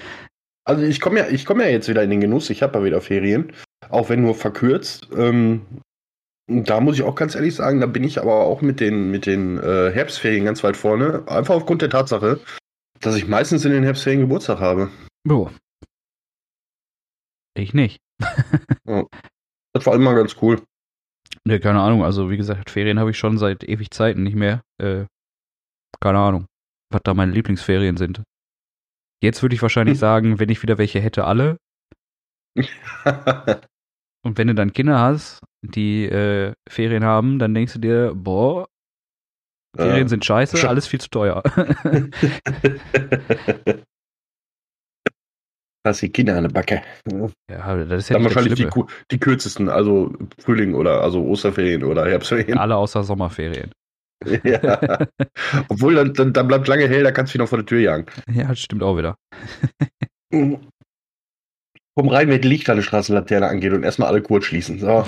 Also 0.63 0.83
ich 0.83 1.01
komme 1.01 1.19
ja, 1.19 1.27
ich 1.27 1.47
komme 1.47 1.63
ja 1.63 1.71
jetzt 1.71 1.89
wieder 1.89 2.03
in 2.03 2.11
den 2.11 2.21
Genuss. 2.21 2.51
Ich 2.51 2.61
habe 2.61 2.77
ja 2.77 2.85
wieder 2.85 3.01
Ferien, 3.01 3.51
auch 3.89 4.09
wenn 4.09 4.21
nur 4.21 4.35
verkürzt. 4.35 5.09
Ähm, 5.17 5.65
da 6.47 6.79
muss 6.79 6.97
ich 6.97 7.01
auch 7.01 7.15
ganz 7.15 7.33
ehrlich 7.33 7.55
sagen, 7.55 7.81
da 7.81 7.87
bin 7.87 8.03
ich 8.03 8.21
aber 8.21 8.45
auch 8.45 8.61
mit 8.61 8.79
den 8.79 9.09
mit 9.09 9.25
den 9.25 9.57
äh, 9.57 9.91
Herbstferien 9.91 10.45
ganz 10.45 10.63
weit 10.63 10.77
vorne. 10.77 11.23
Einfach 11.27 11.55
aufgrund 11.55 11.81
der 11.81 11.89
Tatsache, 11.89 12.39
dass 12.99 13.15
ich 13.15 13.27
meistens 13.27 13.65
in 13.65 13.71
den 13.71 13.83
Herbstferien 13.83 14.21
Geburtstag 14.21 14.59
habe. 14.59 14.91
Jo. 15.27 15.49
Ich 17.55 17.73
nicht. 17.73 17.97
Das 18.85 19.85
war 19.87 19.95
immer 19.95 20.13
ganz 20.13 20.35
cool. 20.43 20.61
Ne, 21.45 21.59
keine 21.59 21.81
Ahnung. 21.81 22.03
Also, 22.03 22.29
wie 22.29 22.37
gesagt, 22.37 22.69
Ferien 22.69 22.99
habe 22.99 23.11
ich 23.11 23.17
schon 23.17 23.37
seit 23.37 23.63
ewig 23.63 23.91
Zeiten 23.91 24.23
nicht 24.23 24.35
mehr. 24.35 24.61
Äh, 24.81 25.05
keine 25.99 26.19
Ahnung, 26.19 26.45
was 26.91 27.01
da 27.03 27.13
meine 27.13 27.31
Lieblingsferien 27.31 27.97
sind. 27.97 28.23
Jetzt 29.23 29.41
würde 29.41 29.55
ich 29.55 29.61
wahrscheinlich 29.61 29.99
sagen, 29.99 30.39
wenn 30.39 30.49
ich 30.49 30.61
wieder 30.63 30.77
welche 30.77 30.99
hätte, 30.99 31.25
alle. 31.25 31.57
Und 34.23 34.37
wenn 34.37 34.47
du 34.47 34.55
dann 34.55 34.73
Kinder 34.73 34.99
hast, 34.99 35.39
die 35.63 36.05
äh, 36.05 36.53
Ferien 36.69 37.03
haben, 37.03 37.39
dann 37.39 37.53
denkst 37.53 37.73
du 37.73 37.79
dir, 37.79 38.13
boah, 38.15 38.67
Ferien 39.75 40.03
Ja. 40.03 40.07
sind 40.09 40.25
scheiße, 40.25 40.67
alles 40.67 40.87
viel 40.87 40.99
zu 41.01 41.09
teuer. 41.09 41.41
Hast 45.83 46.01
die 46.03 46.09
Kinder 46.09 46.37
an 46.37 46.43
der 46.43 46.51
Backe. 46.51 46.83
ja, 47.49 47.75
das 47.85 48.03
ist 48.03 48.09
ja 48.09 48.15
Dann 48.15 48.25
wahrscheinlich 48.25 48.53
die, 48.53 48.67
die 49.09 49.19
kürzesten, 49.19 49.67
also 49.67 50.13
Frühling 50.37 50.75
oder 50.75 51.01
also 51.01 51.23
Osterferien 51.23 51.83
oder 51.83 52.05
Herbstferien. 52.05 52.57
Alle 52.57 52.75
außer 52.75 53.03
Sommerferien. 53.03 53.71
Ja. 54.43 55.07
Obwohl, 55.67 55.95
dann, 55.95 56.13
dann, 56.13 56.31
dann 56.31 56.47
bleibt 56.47 56.67
lange 56.67 56.87
hell, 56.87 57.01
da 57.01 57.11
kannst 57.11 57.33
du 57.33 57.37
dich 57.37 57.43
noch 57.43 57.49
vor 57.49 57.57
der 57.57 57.65
Tür 57.65 57.79
jagen. 57.79 58.05
Ja, 58.31 58.49
das 58.49 58.59
stimmt 58.59 58.83
auch 58.83 58.95
wieder. 58.95 59.15
Komm 61.95 62.07
rein, 62.07 62.29
wenn 62.29 62.39
die 62.39 62.47
Licht 62.47 62.69
an 62.69 62.77
der 62.77 62.83
Straßenlaterne 62.83 63.47
angeht 63.47 63.73
und 63.73 63.81
erstmal 63.83 64.09
alle 64.09 64.21
kurz 64.21 64.45
schließen. 64.45 64.77
So. 64.77 64.87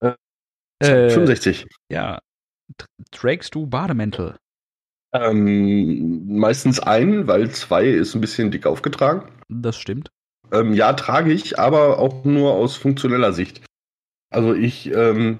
äh, 0.00 1.10
65. 1.10 1.66
ja. 1.90 2.18
Tr- 2.78 2.86
Trägst 3.10 3.54
du 3.54 3.66
Bademäntel? 3.66 4.36
Ähm, 5.14 6.26
meistens 6.38 6.80
einen, 6.80 7.26
weil 7.26 7.50
zwei 7.50 7.84
ist 7.86 8.14
ein 8.14 8.20
bisschen 8.20 8.50
dick 8.50 8.66
aufgetragen. 8.66 9.30
Das 9.48 9.76
stimmt. 9.76 10.10
Ähm, 10.50 10.72
ja, 10.72 10.92
trage 10.94 11.32
ich, 11.32 11.58
aber 11.58 11.98
auch 11.98 12.24
nur 12.24 12.54
aus 12.54 12.76
funktioneller 12.76 13.32
Sicht. 13.32 13.62
Also 14.30 14.54
ich 14.54 14.90
ähm, 14.92 15.38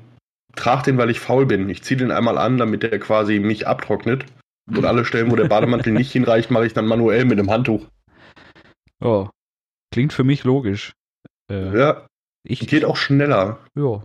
trage 0.55 0.85
den, 0.85 0.99
weil 0.99 1.11
ich 1.11 1.21
faul 1.21 1.47
bin. 1.47 1.69
Ich 1.71 1.83
ziehe 1.83 1.99
den 1.99 2.11
einmal 2.11 2.37
an, 2.39 2.59
damit 2.59 2.83
der 2.83 2.99
quasi 2.99 3.39
mich 3.39 3.67
abtrocknet. 3.67 4.27
Und 4.69 4.85
alle 4.85 5.05
Stellen, 5.05 5.31
wo 5.31 5.37
der 5.37 5.49
Bademantel 5.49 5.93
nicht 5.93 6.13
hinreicht, 6.13 6.51
mache 6.51 6.67
ich 6.67 6.75
dann 6.75 6.87
manuell 6.87 7.25
mit 7.25 7.39
einem 7.39 7.51
Handtuch. 7.51 7.87
Oh. 9.01 9.29
Klingt 9.93 10.13
für 10.13 10.25
mich 10.25 10.45
logisch. 10.45 10.93
Äh, 11.51 11.77
Ja, 11.77 12.07
ich, 12.45 12.67
geht 12.67 12.85
auch 12.85 12.97
schneller. 12.97 13.59
ja. 13.77 14.03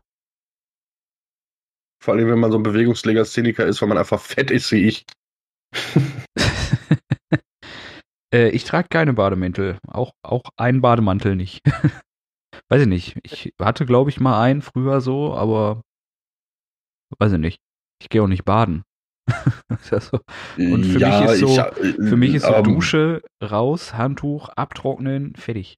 Vor 2.03 2.13
allem, 2.13 2.29
wenn 2.29 2.39
man 2.39 2.51
so 2.51 2.57
ein 2.57 2.63
Bewegungslegastheniker 2.63 3.65
ist, 3.65 3.81
weil 3.81 3.89
man 3.89 3.97
einfach 3.97 4.21
fett 4.21 4.51
ist 4.51 4.71
wie 4.71 4.87
ich. 4.87 5.03
äh, 8.33 8.49
ich 8.49 8.63
trage 8.63 8.87
keine 8.89 9.13
Bademäntel. 9.13 9.77
Auch, 9.87 10.11
auch 10.23 10.43
einen 10.57 10.81
Bademantel 10.81 11.35
nicht. 11.35 11.61
weiß 12.69 12.81
ich 12.81 12.87
nicht. 12.87 13.17
Ich 13.23 13.53
hatte, 13.61 13.85
glaube 13.85 14.09
ich, 14.09 14.19
mal 14.19 14.41
einen 14.41 14.61
früher 14.61 15.01
so, 15.01 15.33
aber 15.35 15.81
weiß 17.19 17.33
ich 17.33 17.39
nicht. 17.39 17.59
Ich 18.01 18.09
gehe 18.09 18.21
auch 18.21 18.27
nicht 18.27 18.45
baden. 18.45 18.83
Ist 19.69 19.89
ja 19.91 19.99
so. 19.99 20.19
Und 20.57 20.85
für 20.85 20.99
mich 20.99 21.21
ist 21.31 21.39
so- 21.39 21.47
Für 22.07 22.17
mich 22.17 22.33
ist 22.35 22.45
so 22.45 22.53
ähm, 22.53 22.63
Dusche, 22.63 23.21
raus, 23.43 23.93
Handtuch, 23.93 24.49
abtrocknen, 24.49 25.35
fertig. 25.35 25.75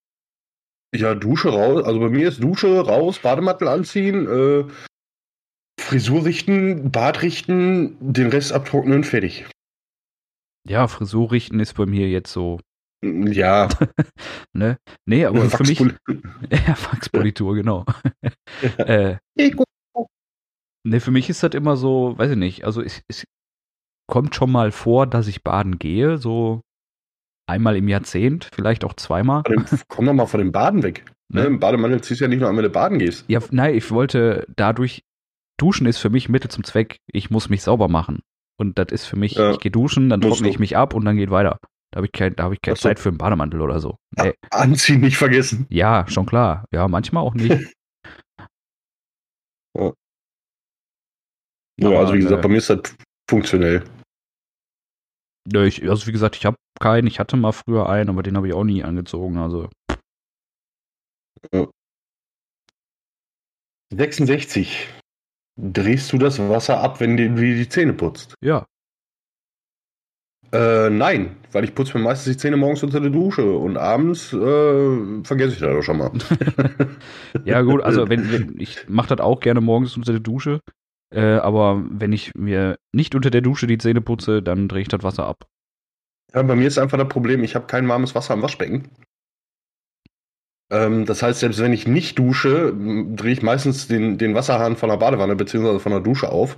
Ja, 0.95 1.15
Dusche 1.15 1.49
raus. 1.49 1.83
Also 1.83 1.99
bei 1.99 2.09
mir 2.09 2.29
ist 2.29 2.43
Dusche 2.43 2.79
raus, 2.85 3.19
Bademantel 3.19 3.67
anziehen, 3.67 4.27
äh, 4.27 4.65
Frisur 5.79 6.25
richten, 6.25 6.91
Bad 6.91 7.21
richten, 7.21 7.95
den 7.99 8.29
Rest 8.29 8.53
abtrocknen, 8.53 9.03
fertig. 9.03 9.45
Ja, 10.69 10.87
Frisur 10.87 11.31
richten 11.31 11.59
ist 11.59 11.73
bei 11.73 11.85
mir 11.85 12.07
jetzt 12.09 12.31
so, 12.31 12.59
Ja, 13.03 13.67
ne? 14.53 14.77
Nee, 15.05 15.25
aber 15.25 15.49
für 15.49 15.63
mich. 15.63 15.79
Ja, 16.51 16.75
Wachspolitur, 16.91 17.55
genau. 17.55 17.85
äh, 18.77 19.17
ne, 20.85 20.99
für 20.99 21.11
mich 21.11 21.29
ist 21.29 21.43
das 21.43 21.53
immer 21.53 21.75
so, 21.75 22.17
weiß 22.17 22.31
ich 22.31 22.37
nicht, 22.37 22.63
also 22.65 22.81
es, 22.81 23.01
es 23.07 23.25
kommt 24.07 24.35
schon 24.35 24.51
mal 24.51 24.71
vor, 24.71 25.05
dass 25.07 25.27
ich 25.27 25.43
baden 25.43 25.79
gehe, 25.79 26.17
so 26.17 26.61
einmal 27.47 27.75
im 27.75 27.87
Jahrzehnt, 27.87 28.49
vielleicht 28.53 28.83
auch 28.83 28.93
zweimal. 28.93 29.43
Dem- 29.43 29.65
Komm 29.87 30.05
doch 30.05 30.13
mal 30.13 30.25
von 30.27 30.39
dem 30.39 30.51
Baden 30.51 30.83
weg. 30.83 31.05
Ne? 31.31 31.41
Ne? 31.41 31.47
Im 31.47 31.59
Bademantel 31.59 32.01
ziehst 32.01 32.21
du 32.21 32.25
ja 32.25 32.29
nicht 32.29 32.39
nur 32.39 32.49
an, 32.49 32.57
wenn 32.57 32.63
du 32.63 32.69
baden 32.69 32.99
gehst. 32.99 33.25
Ja, 33.27 33.39
nein, 33.51 33.75
ich 33.75 33.89
wollte 33.91 34.47
dadurch, 34.55 35.03
duschen 35.57 35.85
ist 35.85 35.97
für 35.99 36.09
mich 36.09 36.29
Mittel 36.29 36.49
zum 36.49 36.63
Zweck. 36.63 36.97
Ich 37.11 37.29
muss 37.29 37.49
mich 37.49 37.61
sauber 37.61 37.87
machen. 37.87 38.21
Und 38.59 38.77
das 38.77 38.87
ist 38.91 39.05
für 39.05 39.15
mich, 39.15 39.33
Ja. 39.35 39.51
ich 39.51 39.59
gehe 39.59 39.71
duschen, 39.71 40.09
dann 40.09 40.19
trockne 40.21 40.49
ich 40.49 40.59
mich 40.59 40.75
ab 40.75 40.93
und 40.93 41.05
dann 41.05 41.15
geht 41.15 41.31
weiter. 41.31 41.59
Da 41.91 41.97
habe 41.97 42.07
ich, 42.07 42.11
kein, 42.11 42.35
da 42.35 42.43
hab 42.43 42.51
ich 42.51 42.61
keine 42.61 42.75
so. 42.75 42.81
Zeit 42.83 42.99
für 42.99 43.09
einen 43.09 43.17
Bademantel 43.17 43.61
oder 43.61 43.79
so. 43.79 43.95
Nee. 44.17 44.33
Anziehen 44.51 44.99
nicht 45.01 45.17
vergessen. 45.17 45.65
Ja, 45.69 46.05
schon 46.07 46.25
klar. 46.25 46.65
Ja, 46.71 46.87
manchmal 46.87 47.23
auch 47.23 47.33
nicht. 47.33 47.73
Ja, 51.81 51.87
Aber, 51.87 51.99
also 51.99 52.13
wie 52.13 52.17
gesagt, 52.19 52.39
äh, 52.39 52.41
bei 52.41 52.49
mir 52.49 52.57
ist 52.57 52.69
das 52.69 52.93
funktionell. 53.29 53.85
Nö, 55.49 55.65
ich, 55.65 55.87
also 55.89 56.07
wie 56.07 56.11
gesagt, 56.11 56.35
ich 56.35 56.45
habe 56.45 56.57
keinen. 56.77 57.07
Ich 57.07 57.19
hatte 57.21 57.37
mal 57.37 57.53
früher 57.53 57.87
einen, 57.87 58.09
aber 58.09 58.21
den 58.21 58.35
habe 58.35 58.49
ich 58.49 58.53
auch 58.53 58.65
nie 58.65 58.83
angezogen. 58.83 59.37
Also 59.37 59.69
66. 63.93 64.89
Drehst 65.61 66.11
du 66.11 66.17
das 66.17 66.39
Wasser 66.39 66.79
ab, 66.79 66.99
wenn 66.99 67.17
du 67.17 67.29
dir 67.29 67.55
die 67.55 67.69
Zähne 67.69 67.93
putzt? 67.93 68.33
ja, 68.41 68.65
Äh, 70.51 70.89
nein, 70.89 71.35
weil 71.51 71.63
ich 71.63 71.75
putze 71.75 71.95
mir 71.97 72.03
meistens 72.03 72.33
die 72.33 72.37
Zähne 72.37 72.57
morgens 72.57 72.81
unter 72.81 72.99
der 72.99 73.11
Dusche 73.11 73.51
und 73.53 73.77
abends 73.77 74.33
äh, 74.33 75.23
vergesse 75.23 75.53
ich 75.53 75.59
das 75.59 75.69
doch 75.69 75.83
schon 75.83 75.97
mal. 75.99 76.11
ja 77.43 77.61
gut. 77.61 77.81
Also 77.81 78.09
wenn, 78.09 78.31
wenn 78.31 78.59
ich 78.59 78.87
mache 78.87 79.09
das 79.15 79.19
auch 79.19 79.39
gerne 79.39 79.61
morgens 79.61 79.95
unter 79.97 80.11
der 80.11 80.21
Dusche. 80.21 80.61
Äh, 81.11 81.37
aber 81.37 81.83
wenn 81.89 82.13
ich 82.13 82.35
mir 82.35 82.77
nicht 82.93 83.15
unter 83.15 83.31
der 83.31 83.41
Dusche 83.41 83.65
die 83.67 83.79
Zähne 83.79 84.01
putze, 84.01 84.43
dann 84.43 84.67
drehe 84.67 84.83
ich 84.83 84.87
das 84.87 85.03
Wasser 85.03 85.25
ab. 85.25 85.47
Ja, 86.33 86.41
bei 86.43 86.55
mir 86.55 86.67
ist 86.67 86.77
einfach 86.79 86.97
das 86.97 87.07
Problem, 87.07 87.43
ich 87.43 87.55
habe 87.55 87.67
kein 87.67 87.87
warmes 87.87 88.15
Wasser 88.15 88.33
am 88.33 88.41
Waschbecken. 88.41 88.89
Ähm, 90.71 91.05
das 91.05 91.23
heißt, 91.23 91.39
selbst 91.39 91.59
wenn 91.59 91.73
ich 91.73 91.87
nicht 91.87 92.19
dusche, 92.19 92.73
drehe 92.73 93.31
ich 93.33 93.41
meistens 93.41 93.87
den, 93.87 94.17
den 94.17 94.35
Wasserhahn 94.35 94.75
von 94.77 94.89
der 94.89 94.97
Badewanne 94.97 95.35
bzw. 95.35 95.79
von 95.79 95.91
der 95.91 96.01
Dusche 96.01 96.29
auf, 96.31 96.57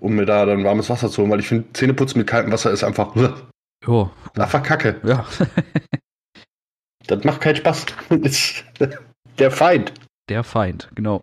um 0.00 0.14
mir 0.16 0.26
da 0.26 0.44
dann 0.46 0.64
warmes 0.64 0.90
Wasser 0.90 1.10
zu 1.10 1.22
holen, 1.22 1.30
weil 1.30 1.40
ich 1.40 1.48
finde, 1.48 1.72
Zähneputzen 1.72 2.18
mit 2.18 2.26
kaltem 2.26 2.52
Wasser 2.52 2.70
ist 2.72 2.82
einfach, 2.84 3.14
Jo, 3.86 4.10
einfach 4.36 4.62
Kacke. 4.62 5.00
ja. 5.04 5.26
Das 7.08 7.22
macht 7.22 7.40
keinen 7.40 7.54
Spaß. 7.54 7.86
der 9.38 9.50
Feind. 9.52 9.92
Der 10.28 10.42
Feind, 10.42 10.90
genau. 10.96 11.20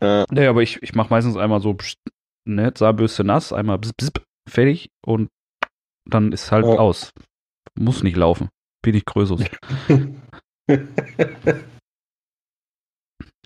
Äh, 0.00 0.24
Nee, 0.30 0.46
aber 0.46 0.62
ich, 0.62 0.80
ich 0.80 0.94
mache 0.94 1.10
meistens 1.10 1.36
einmal 1.36 1.60
so, 1.60 1.74
pst, 1.74 1.96
ne, 2.46 2.72
Zahnbürste 2.72 3.24
nass, 3.24 3.52
einmal 3.52 3.78
bzz, 3.78 3.94
bzz, 3.96 4.10
fertig 4.48 4.90
und 5.04 5.28
dann 6.08 6.30
ist 6.30 6.52
halt 6.52 6.66
Ja. 6.66 6.74
aus. 6.78 7.10
Muss 7.74 8.04
nicht 8.04 8.16
laufen. 8.16 8.48
Bin 8.80 8.94
ich 8.94 9.04
Krösus. 9.06 9.42
Ich 10.68 10.76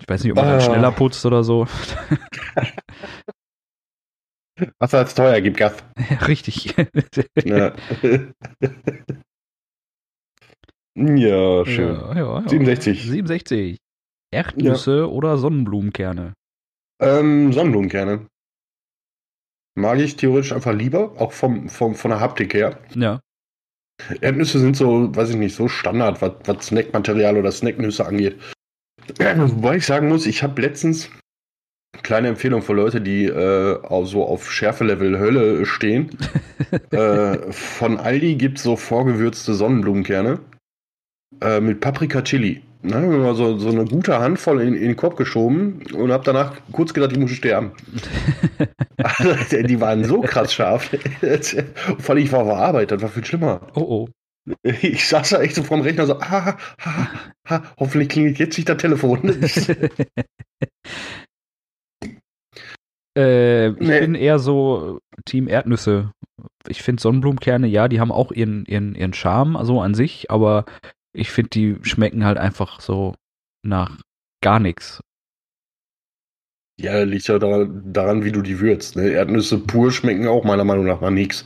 weiß 0.09 0.23
nicht, 0.23 0.31
ob 0.33 0.37
man 0.37 0.45
dann 0.47 0.57
Ah. 0.57 0.61
schneller 0.61 0.91
putzt 0.91 1.25
oder 1.25 1.43
so. 1.43 1.65
Wasser 4.79 4.99
als 4.99 5.15
teuer, 5.15 5.41
gibt 5.41 5.57
Gas. 5.57 5.75
richtig. 6.27 6.75
Ja. 7.43 7.73
ja, 10.95 11.65
schön. 11.65 11.95
Ja, 11.95 12.15
ja. 12.15 12.47
67. 12.47 13.03
67. 13.03 13.77
Erdnüsse 14.31 15.09
oder 15.11 15.37
Sonnenblumenkerne? 15.37 16.33
Ähm, 17.01 17.51
Sonnenblumenkerne. 17.53 18.27
Mag 19.75 19.97
ich 19.99 20.15
theoretisch 20.17 20.51
einfach 20.53 20.73
lieber, 20.73 21.19
auch 21.19 21.31
vom, 21.31 21.67
vom, 21.69 21.95
von 21.95 22.11
der 22.11 22.19
Haptik 22.19 22.53
her. 22.53 22.79
Ja. 22.93 23.19
Erdnüsse 24.21 24.59
sind 24.59 24.75
so, 24.75 25.15
weiß 25.15 25.31
ich 25.31 25.35
nicht, 25.35 25.55
so 25.55 25.67
Standard, 25.67 26.21
was, 26.21 26.33
was 26.45 26.67
Snackmaterial 26.67 27.37
oder 27.37 27.51
Snacknüsse 27.51 28.05
angeht. 28.05 28.37
Wobei 29.17 29.77
ich 29.77 29.85
sagen 29.85 30.07
muss, 30.07 30.25
ich 30.25 30.43
habe 30.43 30.61
letztens, 30.61 31.09
kleine 32.01 32.29
Empfehlung 32.29 32.61
für 32.61 32.73
Leute, 32.73 33.01
die 33.01 33.25
äh, 33.25 34.05
so 34.05 34.25
auf 34.25 34.51
Schärfelevel 34.51 35.19
Hölle 35.19 35.65
stehen. 35.65 36.17
äh, 36.91 37.51
von 37.51 37.97
Aldi 37.97 38.35
gibt 38.35 38.57
es 38.57 38.63
so 38.63 38.75
vorgewürzte 38.75 39.53
Sonnenblumenkerne 39.53 40.39
äh, 41.41 41.59
mit 41.59 41.79
Paprika 41.79 42.21
Chili. 42.21 42.61
Ne, 42.85 43.33
so, 43.33 43.57
so 43.57 43.69
eine 43.69 43.85
gute 43.85 44.19
Handvoll 44.19 44.61
in, 44.61 44.73
in 44.73 44.81
den 44.89 44.95
Kopf 44.97 45.15
geschoben 45.15 45.83
und 45.93 46.11
habe 46.11 46.25
danach 46.25 46.53
kurz 46.73 46.93
gedacht, 46.93 47.13
ich 47.13 47.19
muss 47.19 47.31
sterben. 47.31 47.71
Also, 48.97 49.61
die 49.63 49.81
waren 49.81 50.03
so 50.05 50.21
krass 50.21 50.53
scharf. 50.53 50.89
Vor 51.99 52.15
allem, 52.15 52.23
ich 52.23 52.31
war 52.31 52.41
auf 52.41 52.47
der 52.47 52.57
Arbeit, 52.57 52.91
das 52.91 53.01
war 53.01 53.09
viel 53.09 53.25
schlimmer. 53.25 53.67
Oh, 53.75 53.81
oh. 53.81 54.09
Ich 54.63 55.07
saß 55.07 55.29
da 55.31 55.41
echt 55.41 55.55
so 55.55 55.63
vorm 55.63 55.81
Rechner 55.81 56.05
so, 56.05 56.19
ah, 56.19 56.57
ah, 56.83 57.07
ah, 57.47 57.61
hoffentlich 57.77 58.09
klingelt 58.09 58.39
jetzt 58.39 58.57
nicht 58.57 58.69
das 58.69 58.77
Telefon. 58.77 59.19
äh, 63.17 63.69
ich 63.69 63.79
Nee. 63.79 63.99
bin 64.01 64.15
eher 64.15 64.39
so 64.39 64.99
Team 65.25 65.47
Erdnüsse. 65.47 66.11
Ich 66.67 66.81
finde 66.81 67.01
Sonnenblumenkerne, 67.01 67.67
ja, 67.67 67.87
die 67.87 67.99
haben 67.99 68.11
auch 68.11 68.31
ihren, 68.31 68.65
ihren, 68.65 68.95
ihren 68.95 69.13
Charme, 69.13 69.55
also 69.57 69.81
an 69.81 69.93
sich, 69.95 70.31
aber 70.31 70.65
ich 71.13 71.31
finde, 71.31 71.49
die 71.49 71.77
schmecken 71.83 72.25
halt 72.25 72.37
einfach 72.37 72.79
so 72.81 73.15
nach 73.63 74.01
gar 74.41 74.59
nichts. 74.59 75.01
Ja, 76.79 77.03
liegt 77.03 77.27
ja 77.27 77.37
daran, 77.37 77.93
daran, 77.93 78.23
wie 78.23 78.31
du 78.31 78.41
die 78.41 78.59
würzt. 78.59 78.95
Ne? 78.95 79.09
Erdnüsse 79.09 79.59
pur 79.59 79.91
schmecken 79.91 80.27
auch 80.27 80.43
meiner 80.43 80.63
Meinung 80.65 80.85
nach 80.85 81.01
mal 81.01 81.11
nichts. 81.11 81.45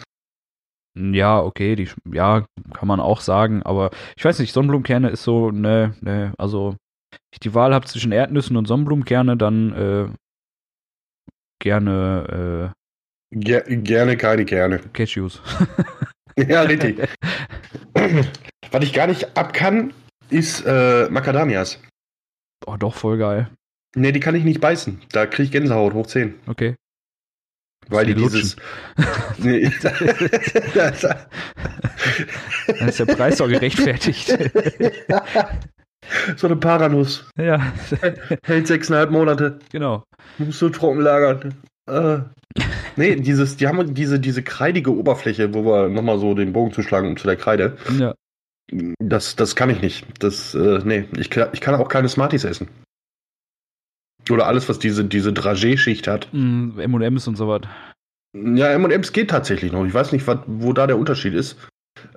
Ja, 0.98 1.40
okay, 1.42 1.76
die, 1.76 1.90
ja, 2.12 2.46
kann 2.74 2.88
man 2.88 3.00
auch 3.00 3.22
sagen, 3.22 3.62
aber 3.62 3.92
ich 4.16 4.26
weiß 4.26 4.40
nicht, 4.40 4.52
Sonnenblumenkerne 4.52 5.10
ist 5.10 5.24
so, 5.24 5.52
ne, 5.52 5.96
ne, 6.02 6.34
also, 6.40 6.76
ich 7.32 7.40
die 7.40 7.54
Wahl 7.54 7.76
habe 7.76 7.86
zwischen 7.86 8.12
Erdnüssen 8.12 8.58
und 8.58 8.68
Sonnenblumenkerne, 8.68 9.38
dann 9.38 9.74
äh, 9.74 10.08
gerne 11.60 12.74
äh, 12.74 13.38
Ger 13.40 13.62
gerne 13.62 14.18
keine 14.18 14.46
Kerne. 14.46 14.80
Cashews. 14.94 15.42
ja, 16.48 16.62
richtig. 16.62 17.00
Was 18.72 18.84
ich 18.84 18.94
gar 18.94 19.08
nicht 19.08 19.36
ab 19.38 19.54
kann, 19.54 19.94
ist 20.30 20.64
äh, 20.66 21.10
Macadamias. 21.10 21.80
Oh, 22.66 22.76
doch, 22.78 22.94
voll 22.94 23.18
geil. 23.18 23.50
Ne, 23.96 24.12
die 24.12 24.20
kann 24.20 24.36
ich 24.36 24.44
nicht 24.44 24.62
beißen. 24.62 25.02
Da 25.12 25.26
kriege 25.26 25.44
ich 25.44 25.52
Gänsehaut 25.52 25.94
hoch 25.94 26.08
10. 26.08 26.36
Okay. 26.48 26.76
Weil 27.90 28.06
die, 28.06 28.16
die 28.16 28.22
dieses. 28.22 28.56
nee, 29.38 29.72
Dann 32.68 32.90
ist 32.90 33.00
der 33.00 33.06
Preis 33.06 33.38
doch 33.38 33.48
gerechtfertigt. 33.48 34.28
so 36.36 36.48
eine 36.48 36.58
Paranuss. 36.58 37.30
Ja. 37.38 37.74
Hält 38.44 38.68
sechseinhalb 38.68 39.10
Monate. 39.12 39.60
Genau. 39.72 40.04
Musst 40.38 40.62
du 40.62 40.70
trocken 40.70 41.00
lagern. 41.00 41.56
Äh. 41.88 42.20
Nee, 42.96 43.16
dieses, 43.16 43.58
die 43.58 43.68
haben 43.68 43.94
diese, 43.94 44.20
diese 44.20 44.44
kreidige 44.44 44.96
Oberfläche, 44.96 45.54
wo 45.54 45.64
wir 45.64 45.90
nochmal 45.90 46.20
so 46.20 46.34
den 46.34 46.54
Bogen 46.54 46.72
zuschlagen 46.72 47.16
zu 47.18 47.28
der 47.28 47.36
Kreide. 47.36 47.78
Ja. 47.98 48.16
Das, 49.00 49.36
das 49.36 49.56
kann 49.56 49.70
ich 49.70 49.82
nicht. 49.82 50.06
Das, 50.20 50.54
äh, 50.54 50.82
nee, 50.84 51.06
ich, 51.18 51.30
ich 51.36 51.62
kann 51.62 51.76
auch 51.76 51.88
keine 51.88 52.10
Smarties 52.10 52.44
essen. 52.44 52.68
Oder 54.30 54.48
alles, 54.48 54.68
was 54.68 54.80
diese, 54.80 55.06
diese 55.06 55.32
Dragé-Schicht 55.32 56.08
hat. 56.08 56.28
Mm, 56.34 56.80
M&M's 56.80 57.28
und 57.28 57.38
sowas. 57.38 57.62
Ja, 58.34 58.72
M&M's 58.72 59.14
geht 59.14 59.30
tatsächlich 59.30 59.72
noch. 59.72 59.86
Ich 59.86 59.94
weiß 59.94 60.12
nicht, 60.12 60.28
wat, 60.28 60.44
wo 60.48 60.74
da 60.74 60.86
der 60.86 60.98
Unterschied 60.98 61.34
ist. 61.34 61.58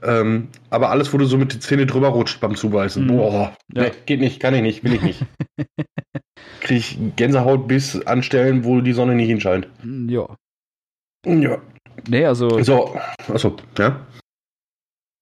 Ähm, 0.03 0.49
aber 0.71 0.91
alles, 0.91 1.13
wo 1.13 1.19
du 1.19 1.25
so 1.25 1.39
mit 1.39 1.53
den 1.53 1.61
Zähne 1.61 1.87
drüber 1.87 2.09
rutscht 2.09 2.41
beim 2.41 2.55
Zubeißen. 2.55 3.05
Mm. 3.05 3.09
Boah, 3.09 3.57
ja. 3.73 3.83
nee, 3.83 3.93
geht 4.07 4.21
nicht, 4.21 4.41
kann 4.41 4.55
ich 4.55 4.63
nicht, 4.63 4.85
will 4.85 4.95
ich 4.95 5.03
nicht. 5.03 5.25
Krieg 6.61 6.79
ich 6.79 6.99
Gänsehaut 7.17 7.69
bis 7.69 8.07
anstellen, 8.07 8.65
wo 8.65 8.81
die 8.81 8.93
Sonne 8.93 9.15
nicht 9.15 9.29
hinscheint. 9.29 9.69
Mm, 9.83 10.09
ja. 10.09 10.37
Ja. 11.27 11.59
Nee, 12.09 12.25
also. 12.25 12.63
So, 12.63 12.97
achso, 13.29 13.57
ja. 13.79 14.07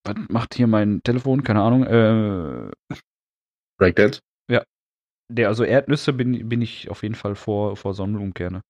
Was 0.04 0.16
macht 0.28 0.54
hier 0.54 0.66
mein 0.66 1.00
Telefon? 1.02 1.42
Keine 1.42 1.62
Ahnung. 1.62 1.84
Äh, 1.84 2.70
Breakdance? 3.78 4.20
Ja. 4.50 4.62
Der, 5.30 5.48
also 5.48 5.64
Erdnüsse 5.64 6.12
bin, 6.12 6.48
bin 6.48 6.62
ich 6.62 6.88
auf 6.90 7.02
jeden 7.02 7.14
Fall 7.14 7.34
vor, 7.34 7.76
vor 7.76 7.94
Sonnenblumenkerne. 7.94 8.62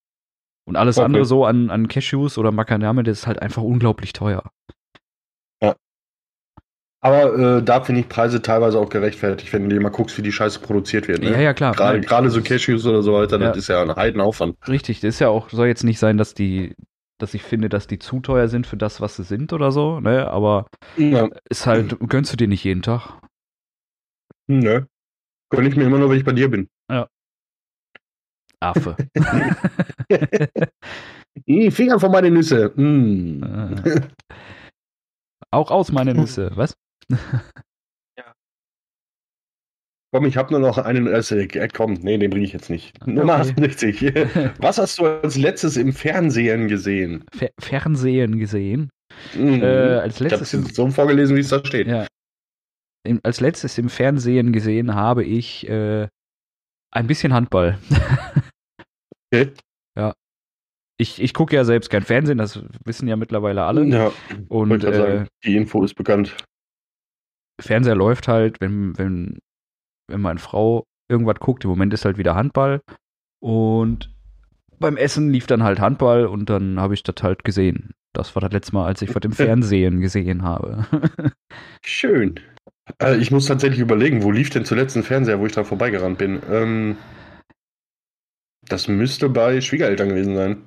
Und 0.66 0.76
alles 0.76 0.98
okay. 0.98 1.06
andere 1.06 1.24
so 1.24 1.44
an, 1.44 1.70
an 1.70 1.88
Cashews 1.88 2.36
oder 2.36 2.52
Macadamia, 2.52 3.02
das 3.02 3.20
ist 3.20 3.26
halt 3.26 3.40
einfach 3.40 3.62
unglaublich 3.62 4.12
teuer. 4.12 4.50
Aber 7.00 7.58
äh, 7.58 7.62
da 7.62 7.80
finde 7.80 8.00
ich 8.00 8.08
Preise 8.08 8.42
teilweise 8.42 8.78
auch 8.78 8.88
gerechtfertigt, 8.88 9.52
wenn 9.52 9.68
du 9.68 9.76
dir 9.76 9.80
mal 9.80 9.90
guckst, 9.90 10.18
wie 10.18 10.22
die 10.22 10.32
Scheiße 10.32 10.58
produziert 10.58 11.06
wird. 11.06 11.22
Ne? 11.22 11.30
Ja, 11.30 11.40
ja, 11.40 11.54
klar. 11.54 11.74
Gerade, 11.74 12.00
gerade 12.00 12.30
so 12.30 12.42
Cashews 12.42 12.84
oder 12.86 13.02
so 13.02 13.14
weiter, 13.14 13.40
ja. 13.40 13.48
das 13.48 13.58
ist 13.58 13.68
ja 13.68 13.82
ein 13.82 13.94
Heidenaufwand. 13.94 14.56
Richtig, 14.66 15.00
das 15.00 15.14
ist 15.14 15.20
ja 15.20 15.28
auch, 15.28 15.50
soll 15.50 15.68
jetzt 15.68 15.84
nicht 15.84 16.00
sein, 16.00 16.18
dass 16.18 16.34
die, 16.34 16.74
dass 17.18 17.34
ich 17.34 17.44
finde, 17.44 17.68
dass 17.68 17.86
die 17.86 18.00
zu 18.00 18.18
teuer 18.18 18.48
sind 18.48 18.66
für 18.66 18.76
das, 18.76 19.00
was 19.00 19.14
sie 19.14 19.22
sind 19.22 19.52
oder 19.52 19.70
so, 19.70 20.00
ne? 20.00 20.28
Aber 20.28 20.66
ja. 20.96 21.28
ist 21.48 21.66
halt, 21.66 21.96
gönnst 22.08 22.32
du 22.32 22.36
dir 22.36 22.48
nicht 22.48 22.64
jeden 22.64 22.82
Tag. 22.82 23.12
Nö. 24.48 24.82
Gönn 25.50 25.66
ich 25.66 25.76
mir 25.76 25.84
immer 25.84 25.98
nur, 25.98 26.10
wenn 26.10 26.18
ich 26.18 26.24
bei 26.24 26.32
dir 26.32 26.50
bin. 26.50 26.68
Ja. 26.90 27.08
Affe. 28.60 28.96
Finger 31.70 32.00
von 32.00 32.10
meine 32.10 32.30
Nüsse. 32.30 32.72
Mm. 32.74 33.44
Auch 35.50 35.70
aus 35.70 35.92
meine 35.92 36.12
Nüsse, 36.12 36.50
was? 36.56 36.74
ja. 38.18 38.34
Komm, 40.12 40.26
ich 40.26 40.36
habe 40.36 40.52
nur 40.52 40.60
noch 40.60 40.78
einen. 40.78 41.06
Äh, 41.06 41.68
komm, 41.72 41.94
nee, 41.94 42.18
den 42.18 42.30
bringe 42.30 42.44
ich 42.44 42.52
jetzt 42.52 42.70
nicht. 42.70 42.96
Okay. 43.00 43.10
Nummer 43.14 43.36
68. 43.36 44.02
Was 44.58 44.78
hast 44.78 44.98
du 44.98 45.06
als 45.06 45.36
letztes 45.36 45.76
im 45.76 45.92
Fernsehen 45.92 46.68
gesehen? 46.68 47.24
Fer 47.32 47.50
Fernsehen 47.58 48.38
gesehen? 48.38 48.90
Mhm. 49.34 49.62
Äh, 49.62 49.66
als 49.98 50.20
letztes 50.20 50.52
ich 50.52 50.60
habe 50.60 50.72
so 50.72 50.90
vorgelesen, 50.90 51.36
wie 51.36 51.40
es 51.40 51.48
da 51.48 51.64
steht. 51.64 51.86
Ja. 51.86 52.06
Im, 53.06 53.20
als 53.22 53.40
letztes 53.40 53.78
im 53.78 53.88
Fernsehen 53.88 54.52
gesehen 54.52 54.94
habe 54.94 55.24
ich 55.24 55.68
äh, 55.68 56.08
ein 56.90 57.06
bisschen 57.06 57.32
Handball. 57.32 57.78
okay. 59.32 59.52
Ja. 59.96 60.14
Ich, 61.00 61.20
ich 61.22 61.32
gucke 61.32 61.54
ja 61.54 61.64
selbst 61.64 61.90
kein 61.90 62.02
Fernsehen, 62.02 62.38
das 62.38 62.60
wissen 62.84 63.06
ja 63.08 63.16
mittlerweile 63.16 63.64
alle. 63.64 63.84
Ja, 63.84 64.12
und 64.48 64.82
äh, 64.82 64.94
sagen, 64.94 65.28
die 65.44 65.56
Info 65.56 65.84
ist 65.84 65.94
bekannt. 65.94 66.36
Fernseher 67.60 67.94
läuft 67.94 68.28
halt, 68.28 68.60
wenn, 68.60 68.96
wenn, 68.98 69.38
wenn 70.08 70.20
meine 70.20 70.38
Frau 70.38 70.84
irgendwas 71.08 71.40
guckt. 71.40 71.64
Im 71.64 71.70
Moment 71.70 71.92
ist 71.94 72.04
halt 72.04 72.18
wieder 72.18 72.34
Handball. 72.34 72.80
Und 73.40 74.14
beim 74.78 74.96
Essen 74.96 75.30
lief 75.30 75.46
dann 75.46 75.62
halt 75.62 75.80
Handball 75.80 76.26
und 76.26 76.50
dann 76.50 76.80
habe 76.80 76.94
ich 76.94 77.02
das 77.02 77.16
halt 77.22 77.44
gesehen. 77.44 77.94
Das 78.12 78.34
war 78.34 78.40
das 78.40 78.52
letzte 78.52 78.74
Mal, 78.74 78.86
als 78.86 79.02
ich 79.02 79.10
vor 79.10 79.20
dem 79.20 79.32
Fernsehen 79.32 80.00
gesehen 80.00 80.42
habe. 80.42 80.86
Schön. 81.84 82.40
Äh, 83.02 83.16
ich 83.16 83.30
muss 83.30 83.46
tatsächlich 83.46 83.80
überlegen, 83.80 84.22
wo 84.22 84.30
lief 84.30 84.50
denn 84.50 84.64
zuletzt 84.64 84.96
ein 84.96 85.02
Fernseher, 85.02 85.40
wo 85.40 85.46
ich 85.46 85.52
da 85.52 85.64
vorbeigerannt 85.64 86.18
bin? 86.18 86.40
Ähm, 86.50 86.96
das 88.66 88.88
müsste 88.88 89.28
bei 89.28 89.60
Schwiegereltern 89.60 90.10
gewesen 90.10 90.36
sein. 90.36 90.62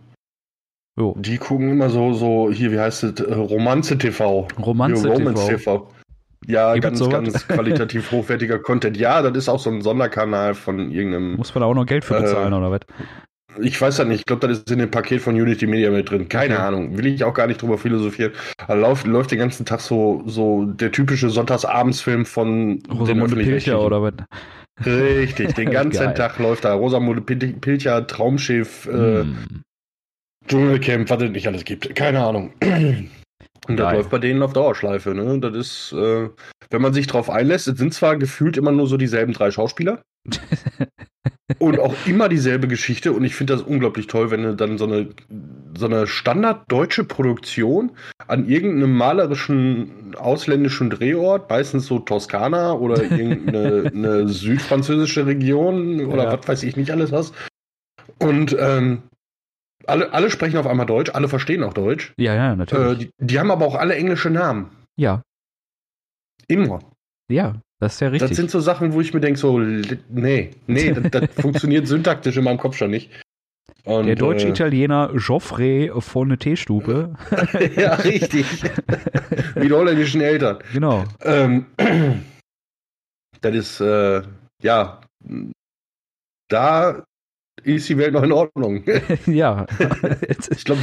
Jo. 1.00 1.16
Die 1.18 1.38
gucken 1.38 1.70
immer 1.70 1.90
so, 1.90 2.14
so, 2.14 2.52
hier, 2.52 2.72
wie 2.72 2.80
heißt 2.80 3.04
es, 3.04 3.20
äh, 3.22 3.34
Romanze 3.34 3.98
TV. 3.98 4.48
Romanze 4.60 5.08
Romance 5.08 5.48
TV. 5.48 5.90
Ja, 6.48 6.74
Gibt 6.74 6.84
ganz, 6.84 7.00
so 7.00 7.10
ganz 7.10 7.48
qualitativ 7.48 8.12
hochwertiger 8.12 8.60
Content. 8.60 8.98
Ja, 8.98 9.22
das 9.22 9.38
ist 9.38 9.50
auch 9.50 9.60
so 9.60 9.70
ein 9.70 9.82
Sonderkanal 9.82 10.56
von 10.56 10.92
irgendeinem. 10.92 11.36
Muss 11.36 11.54
man 11.54 11.62
da 11.62 11.68
auch 11.68 11.76
noch 11.76 11.86
Geld 11.86 12.04
für 12.04 12.20
bezahlen, 12.20 12.54
äh, 12.54 12.56
oder 12.56 12.72
was? 12.72 12.82
Ich 13.60 13.80
weiß 13.80 13.98
ja 13.98 14.06
nicht, 14.06 14.22
ich 14.22 14.26
glaube, 14.26 14.48
das 14.48 14.60
ist 14.60 14.72
in 14.72 14.80
dem 14.80 14.92
Paket 14.92 15.22
von 15.22 15.36
Unity 15.36 15.68
Media 15.68 15.92
mit 15.92 16.10
drin. 16.10 16.30
Keine 16.30 16.56
okay. 16.56 16.64
Ahnung, 16.64 16.98
will 16.98 17.06
ich 17.06 17.24
auch 17.24 17.34
gar 17.34 17.48
nicht 17.48 17.62
drüber 17.62 17.78
philosophieren. 17.78 18.32
Aber 18.58 18.76
läuft, 18.76 19.06
läuft 19.06 19.32
den 19.32 19.40
ganzen 19.40 19.66
Tag 19.66 19.82
so, 19.82 20.24
so 20.26 20.66
der 20.66 20.92
typische 20.92 21.30
Sonntagsabendsfilm 21.30 22.26
von 22.26 22.82
Rosamunde 22.90 23.36
Pilcher 23.36 23.82
oder 23.82 24.02
was? 24.02 24.14
Richtig, 24.86 25.54
den 25.56 25.70
ganzen 25.72 26.16
Tag 26.16 26.40
läuft 26.40 26.64
da 26.64 26.74
Rosamunde 26.74 27.22
Pilcher, 27.22 28.08
Traumschiff, 28.08 28.88
äh, 28.88 29.22
hm. 29.22 29.64
Dschungelcamp, 30.48 31.10
was 31.10 31.22
es 31.22 31.32
nicht 31.32 31.48
alles 31.48 31.66
gibt. 31.66 31.94
Keine 31.94 32.24
Ahnung. 32.24 32.54
Und 33.68 33.78
das 33.78 33.94
läuft 33.94 34.10
bei 34.10 34.20
denen 34.20 34.42
auf 34.42 34.54
Dauerschleife. 34.54 35.14
Ne? 35.14 35.40
Das 35.40 35.56
ist, 35.56 35.94
äh, 35.94 36.30
wenn 36.70 36.82
man 36.82 36.94
sich 36.94 37.08
drauf 37.08 37.30
einlässt, 37.30 37.68
es 37.68 37.78
sind 37.78 37.94
zwar 37.94 38.18
gefühlt 38.18 38.58
immer 38.58 38.72
nur 38.72 38.88
so 38.88 38.98
dieselben 38.98 39.34
drei 39.34 39.52
Schauspieler. 39.52 40.02
und 41.60 41.80
auch 41.80 41.94
immer 42.06 42.30
dieselbe 42.30 42.68
Geschichte. 42.68 43.12
Und 43.14 43.24
ich 43.24 43.36
finde 43.36 43.54
das 43.54 43.62
unglaublich 43.62 44.08
toll, 44.08 44.32
wenn 44.32 44.44
du 44.44 44.56
dann 44.56 44.78
so 44.78 44.86
eine, 44.86 45.10
so 45.78 45.86
eine 45.86 46.08
standarddeutsche 46.08 47.04
Produktion 47.04 47.92
an 48.28 48.48
irgendeinem 48.48 48.96
malerischen 48.96 50.16
ausländischen 50.18 50.90
Drehort, 50.90 51.50
meistens 51.50 51.86
so 51.86 52.00
Toskana 52.00 52.74
oder 52.74 53.04
irgendeine 53.04 54.28
südfranzösische 54.28 55.26
Region 55.26 56.06
oder 56.06 56.24
ja. 56.26 56.34
was 56.34 56.48
weiß 56.48 56.64
ich 56.64 56.78
nicht 56.78 56.92
alles 56.92 57.12
hast. 57.12 57.34
Und 58.20 58.56
ähm, 58.60 59.04
alle, 59.88 60.14
alle 60.14 60.30
sprechen 60.30 60.58
auf 60.58 60.68
einmal 60.68 60.86
Deutsch, 60.86 61.12
alle 61.14 61.28
verstehen 61.28 61.64
auch 61.64 61.74
Deutsch. 61.74 62.14
Ja, 62.18 62.36
ja, 62.36 62.56
natürlich. 62.56 62.92
Äh, 62.92 62.96
die, 63.20 63.26
die, 63.26 63.40
haben 63.40 63.52
aber 63.52 63.66
auch 63.66 63.76
alle 63.76 63.96
englische 63.96 64.30
Namen. 64.30 64.70
Ja. 64.96 65.22
Immer. 66.48 66.80
Ja, 67.30 67.62
das 67.80 67.96
ist 67.96 68.00
ja 68.02 68.10
richtig. 68.10 68.30
Das 68.30 68.38
sind 68.38 68.52
so 68.52 68.60
Sachen, 68.60 68.94
wo 68.94 69.02
ich 69.02 69.14
mir 69.14 69.22
denke, 69.22 69.40
so, 69.40 69.60
nee, 69.60 70.52
nee, 70.68 70.94
das, 70.94 71.12
das 71.12 71.30
funktioniert 71.42 71.88
syntaktisch 71.88 72.38
in 72.38 72.44
meinem 72.44 72.58
Kopf 72.58 72.76
schon 72.76 72.92
nicht. 72.92 73.12
Und, 73.84 74.06
der 74.06 74.16
Deutsch-Italiener 74.16 75.12
äh, 75.14 75.18
Geoffrey 75.18 75.92
von 75.98 76.30
der 76.30 76.38
Teestube. 76.38 77.16
ja, 77.76 77.96
richtig. 77.96 78.64
Wie 79.56 79.68
die 79.68 79.74
holländischen 79.74 80.22
Eltern. 80.22 80.60
Genau. 80.72 81.06
Ähm, 81.24 81.66
das 83.42 83.56
ist, 83.56 83.82
äh, 83.82 84.22
ja, 84.62 85.02
da 86.50 87.04
ist 87.64 87.90
die 87.90 87.98
Welt 87.98 88.14
noch 88.14 88.24
in 88.24 88.32
Ordnung. 88.32 88.84
ja. 89.26 89.66
ich 90.50 90.66
glaube, 90.66 90.82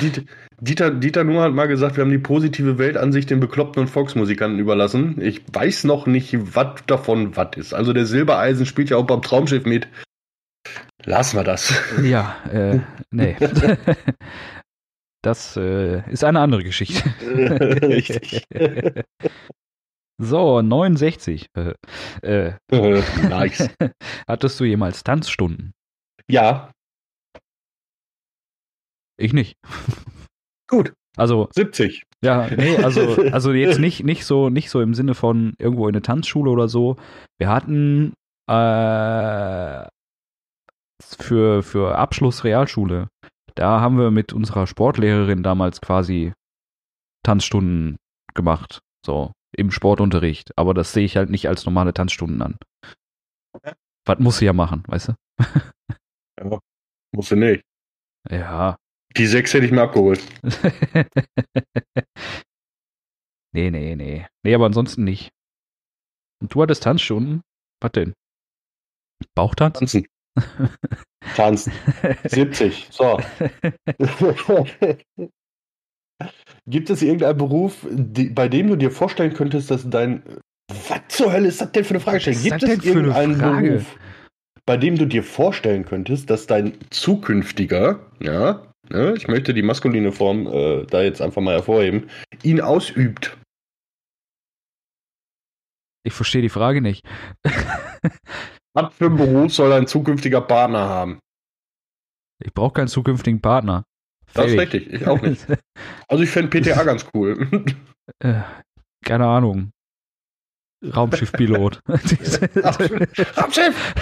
Dieter, 0.60 0.90
Dieter 0.90 1.24
Nuhr 1.24 1.42
hat 1.42 1.52
mal 1.52 1.66
gesagt, 1.66 1.96
wir 1.96 2.04
haben 2.04 2.10
die 2.10 2.18
positive 2.18 2.78
Weltansicht 2.78 3.30
den 3.30 3.40
Bekloppten 3.40 3.82
und 3.82 3.88
Volksmusikanten 3.88 4.58
überlassen. 4.58 5.20
Ich 5.20 5.42
weiß 5.52 5.84
noch 5.84 6.06
nicht, 6.06 6.36
was 6.54 6.84
davon 6.86 7.36
was 7.36 7.56
ist. 7.56 7.74
Also 7.74 7.92
der 7.92 8.06
Silbereisen 8.06 8.66
spielt 8.66 8.90
ja 8.90 8.96
auch 8.96 9.06
beim 9.06 9.22
Traumschiff 9.22 9.64
mit. 9.64 9.88
Lassen 11.04 11.36
wir 11.36 11.44
das. 11.44 11.72
Ja, 12.02 12.36
äh, 12.52 12.80
nee. 13.10 13.36
Das 15.22 15.56
äh, 15.56 16.08
ist 16.10 16.24
eine 16.24 16.40
andere 16.40 16.62
Geschichte. 16.62 17.02
Richtig. 17.82 18.44
So, 20.20 20.62
69. 20.62 21.46
Äh, 21.54 21.74
äh, 22.22 22.54
nice. 23.28 23.70
Hattest 24.26 24.58
du 24.58 24.64
jemals 24.64 25.04
Tanzstunden? 25.04 25.72
Ja. 26.30 26.70
Ich 29.18 29.32
nicht. 29.32 29.56
Gut. 30.68 30.92
Also, 31.16 31.48
70. 31.52 32.04
ja, 32.22 32.48
nee, 32.48 32.76
also, 32.76 33.00
also 33.32 33.52
jetzt 33.52 33.80
nicht, 33.80 34.04
nicht 34.04 34.24
so, 34.24 34.50
nicht 34.50 34.70
so 34.70 34.80
im 34.80 34.94
Sinne 34.94 35.14
von 35.14 35.54
irgendwo 35.58 35.88
in 35.88 35.94
eine 35.94 36.02
Tanzschule 36.02 36.50
oder 36.50 36.68
so. 36.68 36.96
Wir 37.38 37.48
hatten 37.48 38.12
äh, 38.48 39.88
für, 41.02 41.62
für 41.64 41.98
Abschluss 41.98 42.44
Realschule, 42.44 43.08
da 43.56 43.80
haben 43.80 43.98
wir 43.98 44.12
mit 44.12 44.32
unserer 44.32 44.68
Sportlehrerin 44.68 45.42
damals 45.42 45.80
quasi 45.80 46.32
Tanzstunden 47.24 47.96
gemacht. 48.34 48.78
So, 49.04 49.32
im 49.56 49.72
Sportunterricht. 49.72 50.56
Aber 50.56 50.74
das 50.74 50.92
sehe 50.92 51.04
ich 51.04 51.16
halt 51.16 51.30
nicht 51.30 51.48
als 51.48 51.64
normale 51.64 51.92
Tanzstunden 51.92 52.40
an. 52.42 52.56
Was 54.06 54.18
muss 54.20 54.38
sie 54.38 54.44
ja 54.44 54.52
machen, 54.52 54.84
weißt 54.86 55.08
du? 55.08 55.14
Ja, 56.38 56.58
musst 57.14 57.30
du 57.30 57.36
nicht. 57.36 57.62
Ja. 58.30 58.76
Die 59.16 59.26
6 59.26 59.54
hätte 59.54 59.66
ich 59.66 59.72
mir 59.72 59.82
abgeholt. 59.82 60.20
nee, 63.52 63.70
nee, 63.70 63.96
nee. 63.96 64.26
Nee, 64.44 64.54
aber 64.54 64.66
ansonsten 64.66 65.04
nicht. 65.04 65.30
Und 66.40 66.54
du 66.54 66.62
hattest 66.62 66.82
Tanzstunden? 66.82 67.42
Was 67.80 67.92
denn? 67.92 68.12
Bauchtanz? 69.34 69.78
Tanzen. 69.78 70.06
Tanzen. 71.34 71.72
70. 72.24 72.88
So. 72.90 73.18
Gibt 76.66 76.90
es 76.90 77.02
irgendeinen 77.02 77.38
Beruf, 77.38 77.86
die, 77.90 78.28
bei 78.30 78.48
dem 78.48 78.68
du 78.68 78.76
dir 78.76 78.90
vorstellen 78.90 79.32
könntest, 79.34 79.70
dass 79.70 79.88
dein. 79.88 80.22
Was 80.68 81.00
zur 81.08 81.32
Hölle 81.32 81.48
ist 81.48 81.60
das 81.60 81.72
denn 81.72 81.84
für 81.84 81.94
eine? 81.94 82.04
Was 82.04 82.24
Gibt 82.24 82.62
es 82.62 82.68
denn 82.68 82.80
für 82.80 82.90
eine 82.90 83.08
irgendeinen 83.08 83.36
Frage? 83.36 83.70
Beruf, 83.70 83.96
bei 84.68 84.76
dem 84.76 84.98
du 84.98 85.06
dir 85.06 85.22
vorstellen 85.22 85.86
könntest, 85.86 86.28
dass 86.28 86.46
dein 86.46 86.74
zukünftiger, 86.90 88.00
ja, 88.20 88.70
ne, 88.90 89.14
ich 89.16 89.26
möchte 89.26 89.54
die 89.54 89.62
maskuline 89.62 90.12
Form 90.12 90.46
äh, 90.46 90.84
da 90.84 91.00
jetzt 91.00 91.22
einfach 91.22 91.40
mal 91.40 91.54
hervorheben, 91.54 92.10
ihn 92.42 92.60
ausübt? 92.60 93.38
Ich 96.04 96.12
verstehe 96.12 96.42
die 96.42 96.50
Frage 96.50 96.82
nicht. 96.82 97.02
Was 98.74 98.92
für 98.94 99.06
einen 99.06 99.16
Beruf 99.16 99.54
soll 99.54 99.70
dein 99.70 99.86
zukünftiger 99.86 100.42
Partner 100.42 100.86
haben? 100.86 101.18
Ich 102.44 102.52
brauche 102.52 102.74
keinen 102.74 102.88
zukünftigen 102.88 103.40
Partner. 103.40 103.84
Das 104.34 104.52
ist 104.52 104.58
richtig, 104.58 104.92
ich 104.92 105.06
auch 105.06 105.22
nicht. 105.22 105.46
Also 106.08 106.24
ich 106.24 106.30
fände 106.30 106.50
PTA 106.50 106.84
ganz 106.84 107.06
cool. 107.14 107.48
Äh, 108.18 108.40
Keine 109.04 109.26
Ahnung. 109.26 109.70
Raumschiffpilot. 110.84 111.80
Raumschiff! 111.88 113.94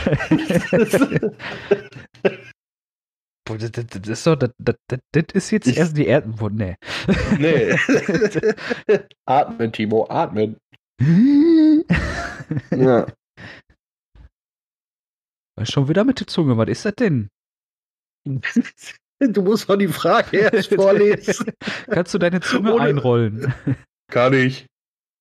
Das, 3.49 3.71
das, 3.71 3.87
das 3.87 4.09
ist 4.09 4.27
doch, 4.27 4.35
das, 4.37 4.51
das, 4.59 4.75
das 4.89 4.99
das 5.13 5.25
ist 5.35 5.51
jetzt 5.53 5.69
Ich- 5.69 5.77
erst 5.77 5.97
die 5.97 6.07
Erde. 6.07 6.29
Nee. 6.53 6.77
nee. 7.39 7.77
atmen, 9.25 9.73
Timo, 9.73 10.07
atmen. 10.11 10.57
Ja. 12.71 13.07
Schon 15.63 15.89
wieder 15.89 16.05
mit 16.05 16.21
der 16.21 16.27
Zunge, 16.27 16.57
was 16.57 16.69
ist 16.69 16.85
das 16.85 16.95
denn? 16.97 17.29
Du 19.19 19.43
musst 19.43 19.69
doch 19.69 19.77
die 19.77 19.89
Frage 19.89 20.39
erst 20.39 20.75
vorlesen. 20.75 21.53
Kannst 21.91 22.15
du 22.15 22.19
deine 22.19 22.41
Zunge 22.41 22.75
Ohne- 22.75 22.85
einrollen? 22.85 23.55
Kann 24.11 24.33
ich. 24.35 24.67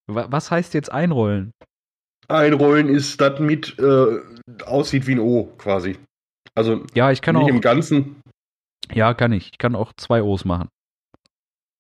Wa- 0.08 0.28
Was 0.30 0.52
heißt 0.52 0.74
jetzt 0.74 0.92
einrollen? 0.92 1.52
Einrollen 2.28 2.90
ist 2.90 3.22
das 3.22 3.40
mit, 3.40 3.78
äh, 3.80 4.20
aussieht 4.66 5.08
wie 5.08 5.14
ein 5.16 5.20
O 5.20 5.46
quasi. 5.58 5.98
Also 6.56 6.84
Ja, 6.94 7.12
ich 7.12 7.22
kann 7.22 7.36
nicht 7.36 7.46
auch. 7.46 7.50
im 7.50 7.62
Ganzen. 7.62 8.22
Ja, 8.94 9.14
kann 9.14 9.32
ich. 9.34 9.52
Ich 9.52 9.58
kann 9.58 9.76
auch 9.76 9.94
zwei 9.98 10.22
O's 10.24 10.46
machen. 10.46 10.70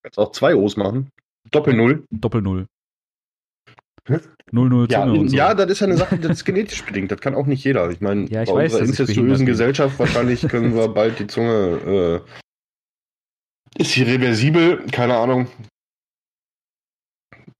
Kannst 0.03 0.19
auch 0.19 0.31
zwei 0.31 0.55
O's 0.55 0.75
machen. 0.77 1.09
Doppel-Null. 1.51 2.03
Doppel-Null. 2.11 2.65
Hä? 4.07 4.19
Null, 4.51 4.69
Null, 4.69 4.87
Ja, 4.89 5.01
Zunge 5.03 5.19
und 5.19 5.29
so. 5.29 5.35
ja, 5.35 5.53
das 5.55 5.71
ist 5.71 5.79
ja 5.79 5.87
eine 5.87 5.97
Sache, 5.97 6.17
das 6.19 6.31
ist 6.31 6.45
genetisch 6.45 6.83
bedingt. 6.85 7.11
Das 7.11 7.19
kann 7.19 7.33
auch 7.33 7.47
nicht 7.47 7.63
jeder. 7.63 7.89
Ich 7.89 8.01
meine, 8.01 8.27
Ja, 8.29 8.43
ich 8.43 8.49
bei 8.49 8.55
weiß, 8.55 8.73
unserer 8.75 8.87
incestuösen. 8.87 9.45
Gesellschaft 9.47 9.97
wahrscheinlich 9.97 10.47
können 10.47 10.75
wir 10.75 10.87
bald 10.93 11.17
die 11.19 11.25
Zunge. 11.27 12.21
Äh, 13.77 13.81
ist 13.81 13.91
sie 13.93 14.03
reversibel? 14.03 14.85
Keine 14.91 15.17
Ahnung. 15.17 15.47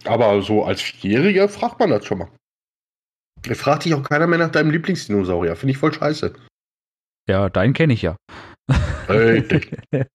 Aber 0.06 0.42
so 0.42 0.64
als 0.64 0.82
Vierjähriger 0.82 1.50
fragt 1.50 1.80
man 1.80 1.90
das 1.90 2.06
schon 2.06 2.20
mal. 2.20 2.30
Da 3.44 3.54
fragt 3.54 3.86
dich 3.86 3.94
auch 3.94 4.04
keiner 4.04 4.28
mehr 4.28 4.40
nach 4.40 4.52
deinem 4.52 4.72
Lieblingsdinosaurier. 4.72 5.56
Finde 5.56 5.72
ich 5.72 5.78
voll 5.78 5.94
scheiße. 5.94 6.34
Ja, 7.30 7.50
deinen 7.50 7.74
kenne 7.74 7.94
ich 7.94 8.02
ja. 8.02 8.16
Richtig. 9.10 9.78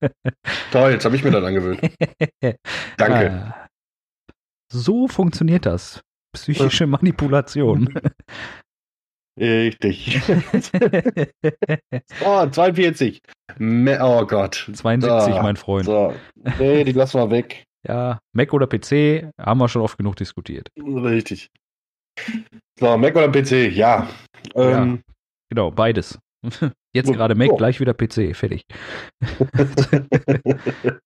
Toll, 0.73 0.93
jetzt 0.93 1.05
habe 1.05 1.17
ich 1.17 1.25
mir 1.25 1.31
das 1.31 1.45
angewöhnt. 1.45 1.81
Danke. 2.97 3.31
Ah. 3.31 3.67
So 4.73 5.09
funktioniert 5.09 5.67
das. 5.67 6.01
Psychische 6.35 6.87
Manipulation. 6.87 7.93
Richtig. 9.41 10.21
Oh, 12.25 12.47
42. 12.47 13.21
Me 13.59 13.99
oh 14.01 14.27
Gott. 14.27 14.71
72, 14.73 15.35
Ah, 15.35 15.43
mein 15.43 15.57
Freund. 15.57 15.87
So. 15.87 16.15
Nee, 16.59 16.85
die 16.85 16.93
lassen 16.93 17.19
wir 17.21 17.31
weg. 17.31 17.65
Ja, 17.87 18.21
Mac 18.33 18.53
oder 18.53 18.67
PC 18.67 19.31
haben 19.39 19.59
wir 19.59 19.69
schon 19.69 19.83
oft 19.83 19.97
genug 19.97 20.17
diskutiert. 20.17 20.69
Richtig. 20.77 21.51
So, 22.79 22.97
Mac 22.99 23.17
oder 23.17 23.31
PC? 23.31 23.73
Ja. 23.73 24.09
Ähm, 24.55 25.03
Genau, 25.51 25.71
beides. 25.71 26.19
Jetzt 26.95 27.13
gerade 27.13 27.35
Mac, 27.35 27.49
so. 27.49 27.57
gleich 27.57 27.81
wieder 27.81 27.93
PC. 27.93 28.35
Fertig. 28.37 28.65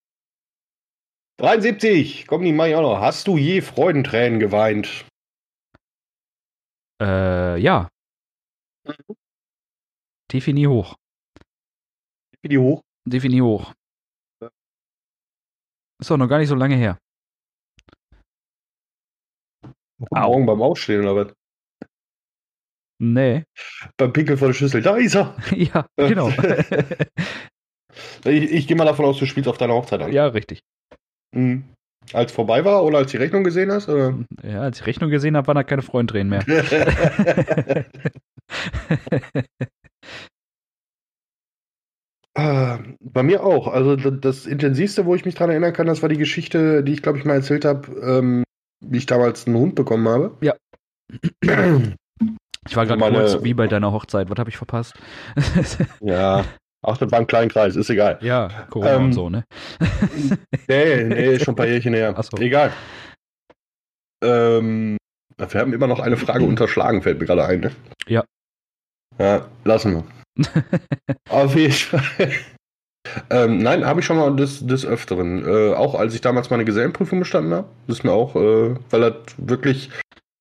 73. 1.38 2.26
Komm, 2.26 2.44
die 2.44 2.52
mach 2.52 2.66
ich 2.66 2.74
auch 2.74 2.82
noch. 2.82 3.00
Hast 3.00 3.26
du 3.26 3.36
je 3.36 3.60
Freudentränen 3.60 4.38
geweint? 4.38 5.06
Äh, 7.02 7.58
ja. 7.58 7.88
Defini 10.30 10.64
hoch. 10.64 10.94
Die 12.44 12.58
hoch? 12.58 12.82
Defini 13.06 13.38
hoch. 13.40 13.72
Ist 16.04 16.10
doch 16.10 16.18
noch 16.18 16.28
gar 16.28 16.36
nicht 16.38 16.50
so 16.50 16.54
lange 16.54 16.76
her. 16.76 16.98
Au. 20.10 20.28
Morgen 20.28 20.44
beim 20.44 20.60
Aufstehen 20.60 21.00
oder 21.00 21.16
was? 21.16 21.32
Nee. 23.00 23.44
Beim 23.96 24.12
Pickel 24.12 24.36
vor 24.36 24.48
der 24.48 24.52
Schüssel. 24.52 24.82
Da 24.82 24.96
ist 24.96 25.14
er. 25.14 25.34
ja, 25.56 25.86
genau. 25.96 26.30
Ich, 28.24 28.50
ich 28.50 28.66
gehe 28.66 28.76
mal 28.76 28.84
davon 28.84 29.04
aus, 29.04 29.18
du 29.18 29.24
spielst 29.24 29.48
auf 29.48 29.56
deiner 29.56 29.74
Hochzeit 29.74 30.02
an. 30.02 30.12
ja, 30.12 30.26
richtig. 30.26 30.60
Mhm. 31.34 31.64
Als 32.12 32.32
vorbei 32.32 32.64
war 32.64 32.84
oder 32.84 32.98
als 32.98 33.10
die 33.12 33.16
Rechnung 33.16 33.44
gesehen 33.44 33.70
hast? 33.70 33.88
Oder? 33.88 34.18
Ja, 34.42 34.62
als 34.62 34.80
ich 34.80 34.86
Rechnung 34.86 35.10
gesehen 35.10 35.36
habe, 35.36 35.46
waren 35.46 35.54
da 35.54 35.62
keine 35.62 35.82
Freundtränen 35.82 36.28
mehr. 36.28 36.44
Äh, 42.36 42.78
Bei 43.00 43.22
mir 43.22 43.44
auch. 43.44 43.68
Also 43.68 43.94
das, 43.96 44.46
Intensivste, 44.46 45.06
wo 45.06 45.14
ich 45.14 45.24
mich 45.24 45.34
dran 45.36 45.50
erinnern 45.50 45.72
kann, 45.72 45.86
das 45.86 46.02
war 46.02 46.08
die 46.08 46.18
Geschichte, 46.18 46.82
die 46.82 46.92
ich 46.92 47.02
glaube 47.02 47.18
ich 47.18 47.24
mal 47.24 47.34
erzählt 47.34 47.64
habe, 47.64 47.88
ähm, 48.00 48.42
wie 48.84 48.98
ich 48.98 49.06
damals 49.06 49.46
einen 49.46 49.56
Hund 49.56 49.74
bekommen 49.76 50.08
habe. 50.08 50.36
Ja. 50.40 50.54
Ich 52.66 52.76
war 52.76 52.86
gerade 52.86 52.98
Meine- 52.98 53.18
kurz 53.18 53.44
wie 53.44 53.52
bei 53.52 53.66
deiner 53.66 53.92
Hochzeit. 53.92 54.30
Was 54.30 54.38
habe 54.38 54.48
ich 54.48 54.56
verpasst? 54.56 54.94
ja. 56.00 56.42
Ach, 56.80 56.96
das 56.96 57.12
war 57.12 57.18
ein 57.18 57.26
kleiner 57.26 57.48
Kreis, 57.48 57.76
ist 57.76 57.90
egal. 57.90 58.18
ja, 58.22 58.48
Corona 58.70 58.94
Ähm, 58.94 59.04
und 59.04 59.12
so, 59.12 59.28
ne? 59.28 59.44
Nee, 60.66 61.04
nee, 61.04 61.38
schon 61.38 61.52
ein 61.52 61.56
paar 61.56 61.66
Jährchen 61.66 61.92
her. 61.92 62.14
So. 62.22 62.38
Egal. 62.38 62.72
Ähm, 64.22 64.96
wir 65.36 65.60
haben 65.60 65.74
immer 65.74 65.86
noch 65.86 66.00
eine 66.00 66.16
Frage 66.16 66.44
unterschlagen, 66.46 67.02
fällt 67.02 67.20
mir 67.20 67.26
gerade 67.26 67.44
ein. 67.44 67.60
Ne? 67.60 67.70
Ja. 68.06 68.24
Ja, 69.18 69.46
lassen 69.64 69.92
wir. 69.96 70.04
Auf 71.28 71.54
jeden 71.54 71.72
Fall. 71.72 72.30
Ähm, 73.30 73.58
nein, 73.58 73.84
habe 73.84 74.00
ich 74.00 74.06
schon 74.06 74.16
mal 74.16 74.34
des, 74.34 74.66
des 74.66 74.84
Öfteren. 74.84 75.46
Äh, 75.46 75.74
auch 75.74 75.94
als 75.94 76.14
ich 76.14 76.20
damals 76.20 76.50
meine 76.50 76.64
Gesellenprüfung 76.64 77.18
bestanden 77.18 77.52
habe. 77.52 77.68
Das 77.86 77.98
ist 77.98 78.04
mir 78.04 78.12
auch, 78.12 78.34
äh, 78.34 78.74
weil 78.90 79.00
das 79.00 79.14
wirklich 79.36 79.90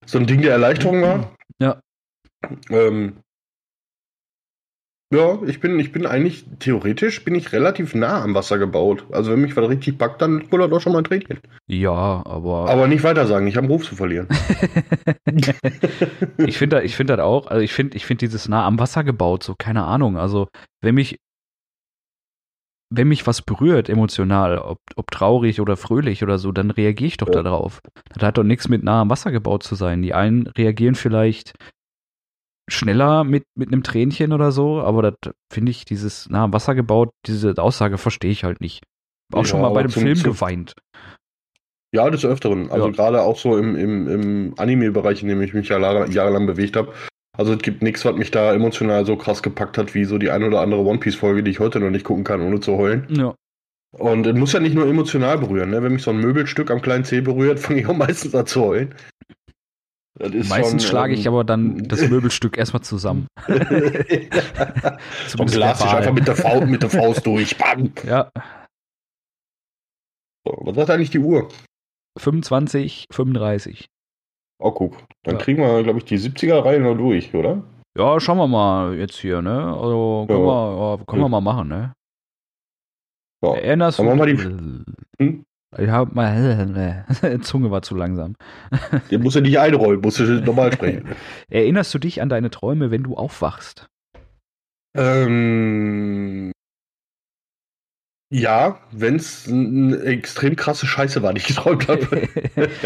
so 0.06 0.18
ein 0.18 0.26
Ding 0.26 0.42
der 0.42 0.54
Erleichterung 0.54 1.02
war. 1.02 1.34
Ja. 1.60 1.80
Ähm, 2.70 3.18
ja, 5.14 5.40
ich 5.46 5.60
bin, 5.60 5.80
ich 5.80 5.92
bin 5.92 6.06
eigentlich, 6.06 6.46
theoretisch 6.60 7.24
bin 7.24 7.36
ich 7.36 7.52
relativ 7.52 7.94
nah 7.94 8.22
am 8.24 8.34
Wasser 8.36 8.58
gebaut. 8.58 9.06
Also 9.12 9.32
wenn 9.32 9.42
mich 9.42 9.56
was 9.56 9.70
richtig 9.70 9.98
packt, 9.98 10.22
dann 10.22 10.50
kullert 10.50 10.74
auch 10.74 10.82
schon 10.82 10.94
mal 10.94 11.00
ein 11.00 11.04
Tränchen. 11.04 11.40
Ja, 11.68 11.92
aber, 12.26 12.70
Aber 12.70 12.88
nicht 12.88 13.04
weiter 13.04 13.28
sagen, 13.28 13.48
ich 13.48 13.56
habe 13.56 13.66
einen 13.66 13.72
Ruf 13.72 13.86
zu 13.86 13.96
verlieren. 13.96 14.28
ich 16.38 16.58
finde 16.58 16.82
ich 16.84 16.96
find 16.96 17.10
das 17.10 17.20
auch, 17.20 17.48
also 17.48 17.62
ich 17.62 17.74
finde 17.74 17.96
ich 17.98 18.06
find 18.06 18.22
dieses 18.22 18.48
nah 18.50 18.66
am 18.66 18.80
Wasser 18.80 19.04
gebaut, 19.04 19.44
so 19.44 19.56
keine 19.58 19.84
Ahnung. 19.86 20.18
Also 20.18 20.48
wenn 20.82 20.96
mich, 20.96 21.20
wenn 22.90 23.08
mich 23.08 23.26
was 23.26 23.42
berührt 23.42 23.90
emotional, 23.90 24.58
ob, 24.58 24.80
ob 24.96 25.12
traurig 25.12 25.62
oder 25.62 25.78
fröhlich 25.78 26.24
oder 26.24 26.38
so, 26.38 26.52
dann 26.52 26.72
reagiere 26.72 27.08
ich 27.08 27.18
doch 27.18 27.28
Ja. 27.28 27.42
darauf. 27.44 27.82
Das 28.14 28.24
hat 28.24 28.38
doch 28.38 28.44
nichts 28.44 28.70
mit 28.70 28.84
nah 28.84 29.02
am 29.02 29.10
Wasser 29.10 29.32
gebaut 29.32 29.64
zu 29.64 29.76
sein. 29.76 30.02
Die 30.02 30.14
einen 30.14 30.48
reagieren 30.48 30.96
vielleicht 30.96 31.54
schneller 32.70 33.24
mit, 33.24 33.44
mit 33.58 33.70
einem 33.70 33.84
Tränchen 33.84 34.32
oder 34.34 34.52
so, 34.52 34.82
aber 34.82 35.02
das 35.12 35.34
finde 35.52 35.72
ich, 35.72 35.86
dieses 35.86 36.30
nah 36.30 36.46
am 36.46 36.54
Wasser 36.54 36.76
gebaut, 36.76 37.10
diese 37.26 37.54
Aussage 37.58 37.98
verstehe 37.98 38.32
ich 38.32 38.44
halt 38.44 38.62
nicht. 38.62 38.84
Auch 39.34 39.40
Ja, 39.40 39.46
schon 39.46 39.62
mal 39.62 39.70
bei 39.70 39.82
dem 39.84 39.92
Film 39.92 40.22
geweint. 40.24 40.74
Ja, 41.94 42.10
des 42.10 42.26
Öfteren. 42.26 42.72
Also 42.72 42.88
Ja. 42.88 42.92
gerade 42.92 43.22
auch 43.22 43.38
so 43.38 43.58
im, 43.58 43.76
im, 43.76 44.08
im 44.08 44.54
Anime-Bereich, 44.58 45.22
in 45.22 45.28
dem 45.30 45.42
ich 45.42 45.54
mich 45.54 45.70
ja 45.70 45.78
jahre- 45.78 46.10
jahrelang 46.10 46.46
bewegt 46.48 46.76
habe. 46.76 46.94
Also 47.38 47.54
es 47.54 47.60
gibt 47.60 47.82
nichts, 47.82 48.06
was 48.06 48.16
mich 48.16 48.32
da 48.32 48.54
emotional 48.54 49.06
so 49.06 49.16
krass 49.16 49.44
gepackt 49.44 49.78
hat, 49.78 49.94
wie 49.96 50.06
so 50.06 50.18
die 50.18 50.30
ein 50.32 50.44
oder 50.44 50.62
andere 50.62 50.82
One 50.82 51.00
Piece-Folge, 51.00 51.44
die 51.44 51.52
ich 51.52 51.60
heute 51.60 51.80
noch 51.80 51.90
nicht 51.90 52.06
gucken 52.06 52.24
kann, 52.24 52.42
ohne 52.42 52.60
zu 52.60 52.78
heulen. 52.78 53.08
Ja. 53.10 53.36
Und 53.98 54.26
es 54.26 54.36
muss 54.36 54.54
ja 54.54 54.60
nicht 54.60 54.74
nur 54.76 54.88
emotional 54.88 55.38
berühren, 55.38 55.70
ne? 55.70 55.84
Wenn 55.84 55.94
mich 55.94 56.02
so 56.04 56.10
ein 56.12 56.18
Möbelstück 56.18 56.72
am 56.72 56.82
kleinen 56.82 57.04
Zeh 57.06 57.22
berührt, 57.22 57.60
fange 57.60 57.82
ich 57.82 57.88
auch 57.88 57.96
meistens 57.96 58.34
an 58.34 58.46
zu 58.48 58.62
heulen. 58.64 58.96
Meistens 60.20 60.84
schon, 60.84 60.90
schlage 60.92 61.14
ich 61.14 61.26
ähm, 61.26 61.34
aber 61.34 61.44
dann 61.44 61.84
das 61.88 62.08
Möbelstück 62.08 62.58
erstmal 62.58 62.84
zusammen. 62.84 63.28
Glas 63.48 65.80
sich 65.80 65.88
verbal. 65.88 65.98
einfach 65.98 66.14
mit 66.14 66.28
der, 66.28 66.36
Faust, 66.36 66.68
mit 66.68 66.84
der 66.84 66.90
Faust 66.90 67.26
durch. 67.26 67.58
Bam. 67.58 67.92
Ja, 68.06 68.30
So, 70.46 70.58
was 70.62 70.76
sagt 70.76 70.90
eigentlich 70.92 71.10
die 71.10 71.20
Uhr? 71.20 71.50
25, 72.20 73.06
35. 73.12 73.88
Oh, 74.60 74.72
guck. 74.72 74.98
Dann 75.24 75.36
Ja. 75.38 75.42
kriegen 75.42 75.62
wir, 75.62 75.84
glaube 75.84 76.00
ich, 76.00 76.06
die 76.06 76.18
70er-Reihe 76.20 76.80
noch 76.80 76.96
durch, 76.96 77.34
oder? 77.34 77.64
Ja, 77.98 78.20
schauen 78.20 78.38
wir 78.38 78.48
mal 78.48 78.96
jetzt 78.98 79.18
hier, 79.18 79.42
ne? 79.42 79.76
Also 79.76 80.26
können, 80.28 80.46
Ja. 80.46 81.00
wir, 81.00 81.06
können 81.06 81.22
wir 81.24 81.30
mal 81.30 81.42
machen, 81.42 81.68
ne? 81.70 81.94
Ja. 83.44 83.56
Erinnerst 83.56 84.00
du 84.00 84.04
machen 84.04 84.20
wir 84.20 84.26
Hm? 85.20 85.44
Ja, 85.80 86.06
meine 86.12 87.06
Zunge 87.42 87.72
war 87.72 87.82
zu 87.82 87.96
langsam. 87.96 88.36
Den 89.12 89.22
musst 89.22 89.36
du 89.36 89.42
nicht 89.42 89.60
einrollen, 89.60 90.02
musst 90.02 90.20
du 90.20 90.24
normal 90.42 90.72
sprechen. 90.74 91.08
Erinnerst 91.50 91.94
du 91.94 92.00
dich 92.00 92.22
an 92.22 92.30
deine 92.30 92.50
Träume, 92.50 92.92
wenn 92.92 93.04
du 93.04 93.16
aufwachst? 93.16 93.88
ähm, 94.96 96.52
ja, 98.32 98.80
wenn 98.92 99.16
es 99.16 99.48
eine 99.48 100.00
extrem 100.04 100.56
krasse 100.56 100.88
Scheiße 100.88 101.22
war, 101.22 101.34
die 101.34 101.40
ich 101.40 101.48
geträumt 101.48 101.88
habe. 101.88 102.28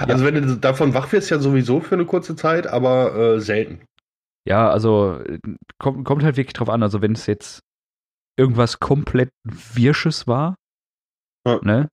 also 0.00 0.24
wenn 0.24 0.34
du 0.34 0.56
davon 0.56 0.94
wach 0.94 1.12
wirst, 1.12 1.30
ja 1.30 1.38
sowieso 1.38 1.80
für 1.80 1.94
eine 1.96 2.06
kurze 2.06 2.34
Zeit, 2.36 2.66
aber 2.66 3.14
äh, 3.14 3.40
selten. 3.40 3.82
Ja, 4.48 4.70
also 4.70 5.18
äh, 5.20 5.38
kommt, 5.78 6.04
kommt 6.06 6.22
halt 6.22 6.36
wirklich 6.36 6.54
drauf 6.54 6.70
an. 6.70 6.82
Also 6.82 7.02
wenn 7.02 7.12
es 7.12 7.26
jetzt 7.26 7.60
irgendwas 8.38 8.80
komplett 8.80 9.28
Wirsches 9.44 10.26
war, 10.26 10.56
Ja. 11.46 11.58
ne? 11.62 11.88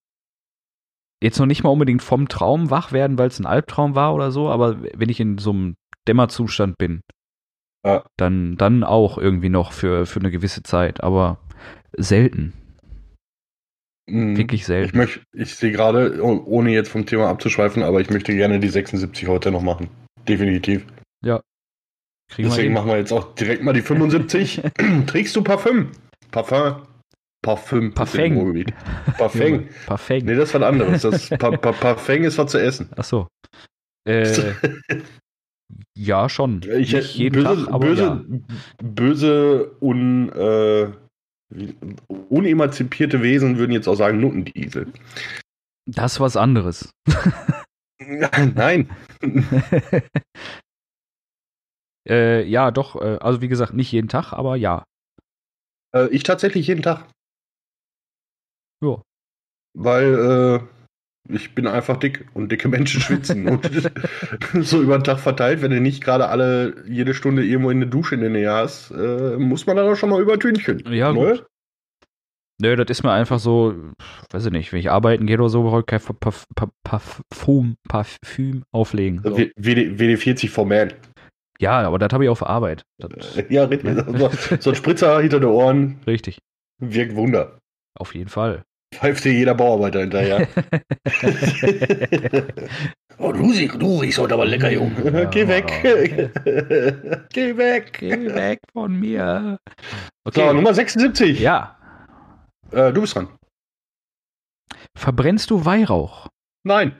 Jetzt 1.24 1.40
noch 1.40 1.46
nicht 1.48 1.64
mal 1.64 1.70
unbedingt 1.72 2.04
vom 2.04 2.28
Traum 2.28 2.70
wach 2.70 2.92
werden, 2.92 3.18
weil 3.18 3.28
es 3.28 3.40
ein 3.40 3.46
Albtraum 3.46 3.96
war 3.96 4.14
oder 4.14 4.32
so, 4.32 4.50
aber 4.50 4.82
wenn 4.82 5.10
ich 5.10 5.20
in 5.20 5.38
so 5.40 5.50
einem 5.52 5.76
Dämmerzustand 6.08 6.78
bin, 6.78 7.02
Ja. 7.86 8.04
dann, 8.18 8.56
dann 8.58 8.84
auch 8.84 9.18
irgendwie 9.18 9.50
noch 9.50 9.72
für, 9.72 10.06
für 10.06 10.20
eine 10.20 10.30
gewisse 10.32 10.62
Zeit, 10.64 11.02
aber 11.04 11.40
selten, 11.98 12.54
Mhm. 14.10 14.38
wirklich 14.38 14.62
Ich 14.62 14.68
selten. 14.68 14.98
möchte, 14.98 15.22
ich 15.34 15.56
sehe 15.56 15.72
gerade, 15.72 16.20
oh- 16.24 16.42
ohne 16.46 16.72
jetzt 16.72 16.90
vom 16.90 17.06
Thema 17.06 17.28
abzuschweifen, 17.30 17.84
aber 17.84 18.00
ich 18.00 18.10
möchte 18.10 18.34
gerne 18.36 18.60
die 18.60 18.70
76 18.70 19.28
heute 19.28 19.52
noch 19.52 19.62
machen. 19.62 19.90
Definitiv. 20.28 20.86
Kriegen 22.30 22.50
wir 22.50 22.50
Deswegen 22.50 22.68
hin. 22.68 22.74
machen 22.74 22.90
wir 22.90 22.98
jetzt 22.98 23.14
auch 23.14 23.36
direkt 23.36 23.64
mal 23.64 23.72
die 23.72 23.82
75. 23.82 24.62
Trägst 25.08 25.34
du 25.36 25.42
Parfüm? 25.44 25.92
Parfum? 26.30 26.82
Parfüm. 27.56 27.94
Ruhrgebiet. 28.34 28.74
Parfum. 29.18 29.70
Perfekt. 29.86 30.26
Nee, 30.26 30.36
das 30.36 30.50
ist 30.50 30.56
was 30.56 30.64
anderes. 30.64 31.02
Das 31.02 31.30
pa 31.40 31.52
pa 31.52 31.72
Parfum 31.72 32.24
ist 32.24 32.38
was 32.38 32.52
zu 32.52 32.60
essen. 32.60 32.90
Ach 32.98 33.06
so. 33.06 33.28
Äh, 34.06 34.54
ja, 35.98 36.28
schon. 36.28 36.62
Ich, 36.64 36.92
Nicht 36.92 37.16
jeden 37.16 37.44
böse, 37.44 37.66
Tag, 37.66 37.74
aber 37.74 37.88
böse, 37.88 38.04
ja. 38.04 38.24
böse 38.84 39.72
un, 39.80 40.30
äh, 40.34 40.92
unemanzipierte 42.08 43.22
Wesen 43.22 43.58
würden 43.58 43.72
jetzt 43.72 43.88
auch 43.88 43.96
sagen 43.96 44.20
Nuttendiesel. 44.20 44.92
Das 45.86 46.14
ist 46.14 46.20
was 46.20 46.36
anderes. 46.36 46.92
Nein. 48.00 48.90
äh, 52.10 52.44
ja, 52.44 52.72
doch. 52.72 53.02
Äh, 53.02 53.18
also 53.22 53.42
wie 53.42 53.48
gesagt, 53.48 53.74
nicht 53.74 53.92
jeden 53.94 54.10
Tag, 54.10 54.34
aber 54.34 54.58
ja. 54.58 54.84
Äh, 55.96 56.08
ich 56.10 56.24
tatsächlich 56.24 56.68
jeden 56.68 56.82
Tag. 56.84 57.06
Ja. 58.84 59.02
Weil 59.74 60.14
äh, 61.30 61.34
ich 61.34 61.54
bin 61.56 61.68
einfach 61.68 61.98
dick 61.98 62.26
und 62.34 62.52
dicke 62.52 62.68
Menschen 62.70 63.02
schwitzen. 63.02 63.48
und 63.48 63.70
so 64.66 64.82
über 64.82 64.98
den 64.98 65.04
Tag 65.04 65.20
verteilt, 65.20 65.62
wenn 65.62 65.72
du 65.72 65.82
nicht 65.82 66.04
gerade 66.04 66.30
alle 66.30 66.84
jede 66.88 67.14
Stunde 67.14 67.44
irgendwo 67.46 67.70
in 67.70 67.78
eine 67.78 67.88
Dusche 67.88 68.16
in 68.16 68.22
der 68.22 68.30
Nähe 68.30 68.52
hast, 68.52 68.92
äh, 68.92 69.38
muss 69.38 69.66
man 69.68 69.76
dann 69.76 69.88
auch 69.92 69.96
schon 69.96 70.10
mal 70.10 70.22
übertünchen. 70.22 70.84
Ja, 70.92 71.12
Ne? 71.14 71.20
gut. 71.20 71.46
Nö, 72.60 72.76
das 72.76 72.88
ist 72.90 73.04
mir 73.04 73.12
einfach 73.12 73.38
so, 73.38 73.76
weiß 74.32 74.48
ich 74.48 74.52
nicht, 74.52 74.74
wenn 74.74 74.80
ich 74.80 74.90
arbeiten 74.90 75.28
gehe 75.28 75.38
oder 75.38 75.50
so, 75.50 75.62
brauche 75.62 75.82
ich 75.82 75.86
kein 75.86 76.00
Parf- 76.00 76.46
Parf- 76.56 76.72
Parfum, 76.84 77.76
Parfüm 77.88 78.64
auflegen. 78.72 79.22
So. 79.24 79.38
W- 79.38 79.52
WD, 79.56 80.00
WD-40 80.00 80.50
for 80.50 80.66
Man. 80.66 80.92
Ja, 81.60 81.82
aber 81.82 82.00
das 82.00 82.12
habe 82.14 82.24
ich 82.24 82.30
auf 82.32 82.40
der 82.40 82.50
Arbeit. 82.50 82.82
Das, 82.98 83.36
Ja, 83.50 83.66
richtig. 83.66 83.96
So, 84.18 84.32
so 84.60 84.70
ein 84.72 84.76
Spritzer 84.76 85.20
hinter 85.22 85.40
den 85.40 85.50
Ohren 85.50 86.00
richtig. 86.08 86.40
wirkt 86.82 87.16
Wunder. 87.16 87.60
Auf 87.96 88.16
jeden 88.16 88.30
Fall. 88.30 88.64
Pfeift 88.94 89.26
dir 89.26 89.34
jeder 89.34 89.56
Bauarbeiter 89.56 90.02
hinterher. 90.02 90.48
oh, 93.20 93.32
du, 93.32 93.54
siehst- 93.54 93.76
du 93.82 94.00
riechst 94.00 94.18
heute 94.20 94.34
aber 94.34 94.46
lecker, 94.46 94.72
Junge. 94.72 95.12
Ja, 95.12 95.26
Geh 95.26 95.48
weg. 95.48 95.68
Geh 97.34 97.58
weg. 97.58 97.98
Geh 98.00 98.34
weg 98.34 98.60
von 98.72 99.00
mir. 99.00 99.60
So, 100.26 100.42
Okay. 100.42 100.54
Nummer 100.54 100.74
76. 100.74 101.40
ja. 101.40 101.74
Äh, 102.72 102.92
du 102.92 103.02
bist 103.02 103.16
dran. 103.16 103.30
Verbrennst 104.98 105.50
du 105.52 105.64
Weihrauch? 105.64 106.28
Nein. 106.66 107.00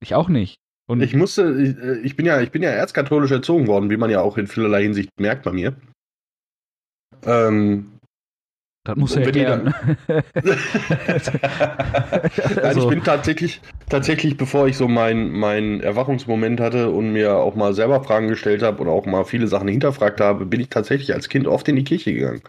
Ich 0.00 0.14
auch 0.14 0.28
nicht. 0.28 0.56
Und 0.86 1.02
Ich 1.02 1.14
musste, 1.14 1.50
ich, 1.60 1.76
äh, 1.78 1.98
ich 2.00 2.14
bin 2.14 2.26
ja, 2.26 2.40
ich 2.40 2.52
bin 2.52 2.62
ja 2.62 2.70
erzkatholisch 2.70 3.30
erzogen 3.30 3.66
worden, 3.66 3.90
wie 3.90 3.96
man 3.96 4.10
ja 4.10 4.20
auch 4.20 4.36
in 4.38 4.46
vielerlei 4.46 4.82
Hinsicht 4.82 5.08
merkt 5.18 5.44
bei 5.44 5.52
mir. 5.52 5.74
Ähm, 7.24 7.93
das 8.84 8.96
muss 8.96 9.16
er 9.16 9.24
erklären. 9.24 9.74
Also- 12.62 12.82
ich 12.82 12.88
bin 12.88 13.02
tatsächlich, 13.04 13.60
tatsächlich, 13.88 14.36
bevor 14.36 14.66
ich 14.68 14.76
so 14.76 14.88
meinen 14.88 15.32
mein 15.32 15.80
Erwachungsmoment 15.80 16.60
hatte 16.60 16.90
und 16.90 17.12
mir 17.12 17.36
auch 17.36 17.54
mal 17.54 17.74
selber 17.74 18.02
Fragen 18.04 18.28
gestellt 18.28 18.62
habe 18.62 18.82
und 18.82 18.88
auch 18.88 19.06
mal 19.06 19.24
viele 19.24 19.46
Sachen 19.48 19.68
hinterfragt 19.68 20.20
habe, 20.20 20.46
bin 20.46 20.60
ich 20.60 20.68
tatsächlich 20.68 21.12
als 21.14 21.28
Kind 21.28 21.46
oft 21.46 21.68
in 21.68 21.76
die 21.76 21.84
Kirche 21.84 22.12
gegangen. 22.12 22.42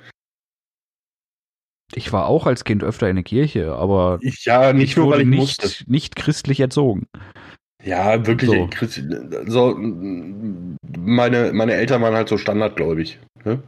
ich 1.94 2.12
war 2.12 2.26
auch 2.28 2.46
als 2.48 2.64
Kind 2.66 2.84
öfter 2.84 3.10
in 3.10 3.16
der 3.16 3.24
Kirche, 3.24 3.74
aber 3.74 4.18
Ich 4.22 4.44
ja 4.46 4.74
nicht 4.74 4.92
ich 4.92 4.98
nur, 4.98 5.06
wurde 5.08 5.18
weil 5.18 5.22
ich 5.24 5.28
nicht, 5.30 5.40
musste. 5.62 5.92
nicht 5.92 6.16
christlich 6.16 6.60
erzogen. 6.60 7.08
Ja, 7.84 8.26
wirklich. 8.26 8.50
So. 8.50 8.68
So, 9.46 9.78
meine, 10.98 11.54
meine 11.54 11.74
Eltern 11.74 12.02
waren 12.02 12.16
halt 12.16 12.28
so 12.28 12.38
standardgläubig. 12.38 13.20
Ne? 13.44 13.62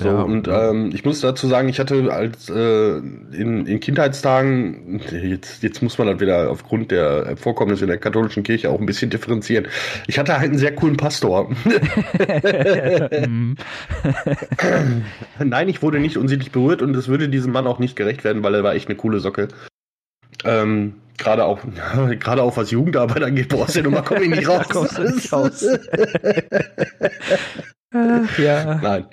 So, 0.00 0.08
Ja, 0.08 0.22
und 0.22 0.46
ja. 0.46 0.70
ähm, 0.70 0.90
ich 0.94 1.04
muss 1.04 1.20
dazu 1.20 1.46
sagen, 1.46 1.68
ich 1.68 1.78
hatte 1.78 2.10
als 2.10 2.48
äh, 2.48 2.96
in, 2.96 3.66
in 3.66 3.80
Kindheitstagen, 3.80 5.00
jetzt, 5.10 5.62
jetzt 5.62 5.82
muss 5.82 5.98
man 5.98 6.06
das 6.06 6.20
wieder 6.20 6.50
aufgrund 6.50 6.90
der 6.90 7.36
Vorkommnisse 7.36 7.84
in 7.84 7.88
der 7.88 7.98
katholischen 7.98 8.42
Kirche 8.42 8.70
auch 8.70 8.80
ein 8.80 8.86
bisschen 8.86 9.10
differenzieren. 9.10 9.66
Ich 10.06 10.18
hatte 10.18 10.38
halt 10.38 10.50
einen 10.50 10.58
sehr 10.58 10.74
coolen 10.74 10.96
Pastor. 10.96 11.50
Mhm. 13.22 13.56
Nein, 15.38 15.68
ich 15.68 15.82
wurde 15.82 16.00
nicht 16.00 16.16
unsittlich 16.16 16.52
berührt 16.52 16.82
und 16.82 16.94
es 16.96 17.08
würde 17.08 17.28
diesem 17.28 17.52
Mann 17.52 17.66
auch 17.66 17.78
nicht 17.78 17.96
gerecht 17.96 18.24
werden, 18.24 18.42
weil 18.42 18.54
er 18.54 18.62
war 18.62 18.74
echt 18.74 18.88
eine 18.88 18.96
coole 18.96 19.20
Socke. 19.20 19.48
Ähm, 20.44 20.94
gerade 21.18 21.44
auch, 21.44 21.60
gerade 22.20 22.42
auch 22.42 22.56
was 22.56 22.70
Jugendarbeit 22.70 23.22
angeht, 23.22 23.48
boah, 23.48 23.64
aus 23.64 23.72
der 23.74 23.82
Nummer 23.82 24.02
komme 24.02 24.22
ich 24.24 24.30
du 24.30 24.36
nicht 25.14 25.32
raus. 25.32 25.66
Ach, 27.92 28.38
ja. 28.38 28.78
Nein. 28.82 29.06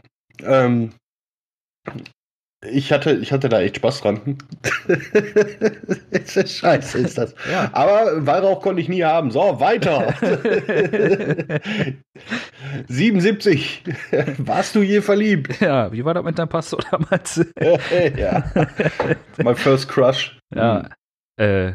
Ähm, 0.44 0.94
ich 2.66 2.92
hatte, 2.92 3.12
ich 3.14 3.32
hatte 3.32 3.50
da 3.50 3.62
echt 3.62 3.76
Spaß 3.78 4.02
dran. 4.02 4.38
Scheiße 6.26 6.98
ist 6.98 7.18
das. 7.18 7.36
Ja. 7.52 7.70
Aber 7.74 8.26
Weihrauch 8.26 8.62
konnte 8.62 8.82
ich 8.82 8.90
nie 8.90 9.04
haben. 9.04 9.30
So, 9.32 9.60
weiter. 9.60 10.14
77. 12.88 13.84
Warst 14.40 14.76
du 14.76 14.82
je 14.82 15.02
verliebt? 15.02 15.62
ja, 15.62 15.92
wie 15.92 16.04
war 16.04 16.14
das 16.16 16.24
mit 16.24 16.38
deinem 16.40 16.50
Pastor 16.50 16.80
damals? 16.90 17.46
ja. 18.18 18.52
My 19.38 19.56
first 19.56 19.88
crush. 19.88 20.38
ja. 20.54 20.90
Äh, 21.40 21.74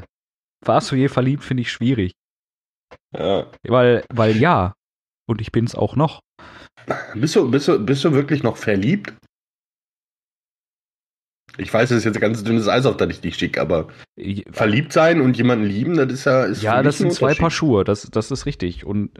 warst 0.65 0.91
du 0.91 0.97
je 0.97 1.09
verliebt, 1.09 1.45
finde 1.45 1.61
ich 1.63 1.71
schwierig. 1.71 2.13
ja. 3.17 3.47
Weil, 3.69 4.05
weil 4.13 4.37
ja. 4.37 4.75
Und 5.27 5.41
ich 5.41 5.53
bin's 5.53 5.75
auch 5.75 5.97
noch. 5.97 6.21
Bist, 7.15 7.37
du, 7.37 7.51
bist, 7.51 7.69
du, 7.69 7.79
bist 7.79 8.05
du 8.05 8.13
wirklich 8.13 8.43
noch 8.43 8.57
verliebt? 8.57 9.15
Ich 11.59 11.73
weiß, 11.73 11.91
es 11.91 11.99
ist 11.99 12.05
jetzt 12.05 12.21
ganz 12.21 12.43
dünnes 12.43 12.67
Eis, 12.67 12.87
auf 12.87 12.97
das 12.97 13.11
ich 13.11 13.21
dich 13.21 13.37
schicke, 13.37 13.61
aber 13.61 13.89
verliebt 14.51 14.93
sein 14.93 15.21
und 15.21 15.37
jemanden 15.37 15.67
lieben, 15.67 15.97
das 15.97 16.11
ist 16.11 16.25
ja. 16.25 16.45
Ist 16.45 16.63
ja, 16.63 16.83
das 16.83 16.99
sind 16.99 17.13
zwei 17.13 17.35
Paar 17.35 17.51
Schuhe, 17.51 17.85
das, 17.85 18.09
das 18.11 18.31
ist 18.31 18.47
richtig. 18.47 18.87
Und 18.87 19.11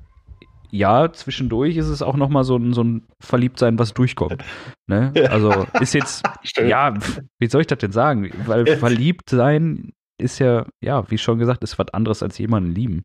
ja, 0.71 1.13
zwischendurch 1.13 1.77
ist 1.77 1.89
es 1.89 2.01
auch 2.01 2.17
noch 2.17 2.31
mal 2.31 2.45
so 2.45 2.57
ein, 2.57 2.73
so 2.73 2.83
ein 2.83 3.07
Verliebtsein, 3.21 3.79
was 3.79 3.95
durchkommt. 3.95 4.43
Ne? 4.89 5.13
Also 5.31 5.65
ist 5.81 5.95
jetzt, 5.95 6.23
ja, 6.59 6.93
wie 7.39 7.47
soll 7.47 7.61
ich 7.61 7.67
das 7.67 7.79
denn 7.79 7.93
sagen? 7.93 8.31
Weil 8.45 8.67
verliebt 8.77 9.31
sein 9.31 9.93
ist 10.19 10.39
ja, 10.39 10.67
ja, 10.83 11.09
wie 11.11 11.19
schon 11.19 11.39
gesagt, 11.39 11.63
ist 11.63 11.79
was 11.79 11.89
anderes 11.95 12.23
als 12.23 12.37
jemanden 12.37 12.75
lieben. 12.75 13.05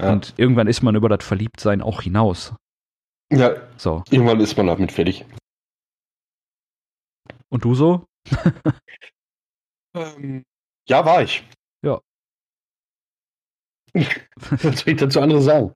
Ja. 0.00 0.12
Und 0.12 0.34
irgendwann 0.38 0.66
ist 0.66 0.82
man 0.82 0.94
über 0.94 1.08
das 1.08 1.24
Verliebtsein 1.24 1.82
auch 1.82 2.02
hinaus. 2.02 2.54
Ja. 3.30 3.68
So. 3.76 4.02
Irgendwann 4.10 4.40
ist 4.40 4.56
man 4.56 4.66
damit 4.66 4.92
fertig. 4.92 5.24
Und 7.50 7.64
du 7.64 7.74
so? 7.74 8.06
ähm, 9.94 10.44
ja, 10.88 11.04
war 11.04 11.22
ich. 11.22 11.44
Ja. 11.84 12.00
Was 13.94 14.80
soll 14.80 14.92
ich 14.92 14.96
dazu 14.96 15.20
anderes 15.20 15.44
sagen? 15.44 15.72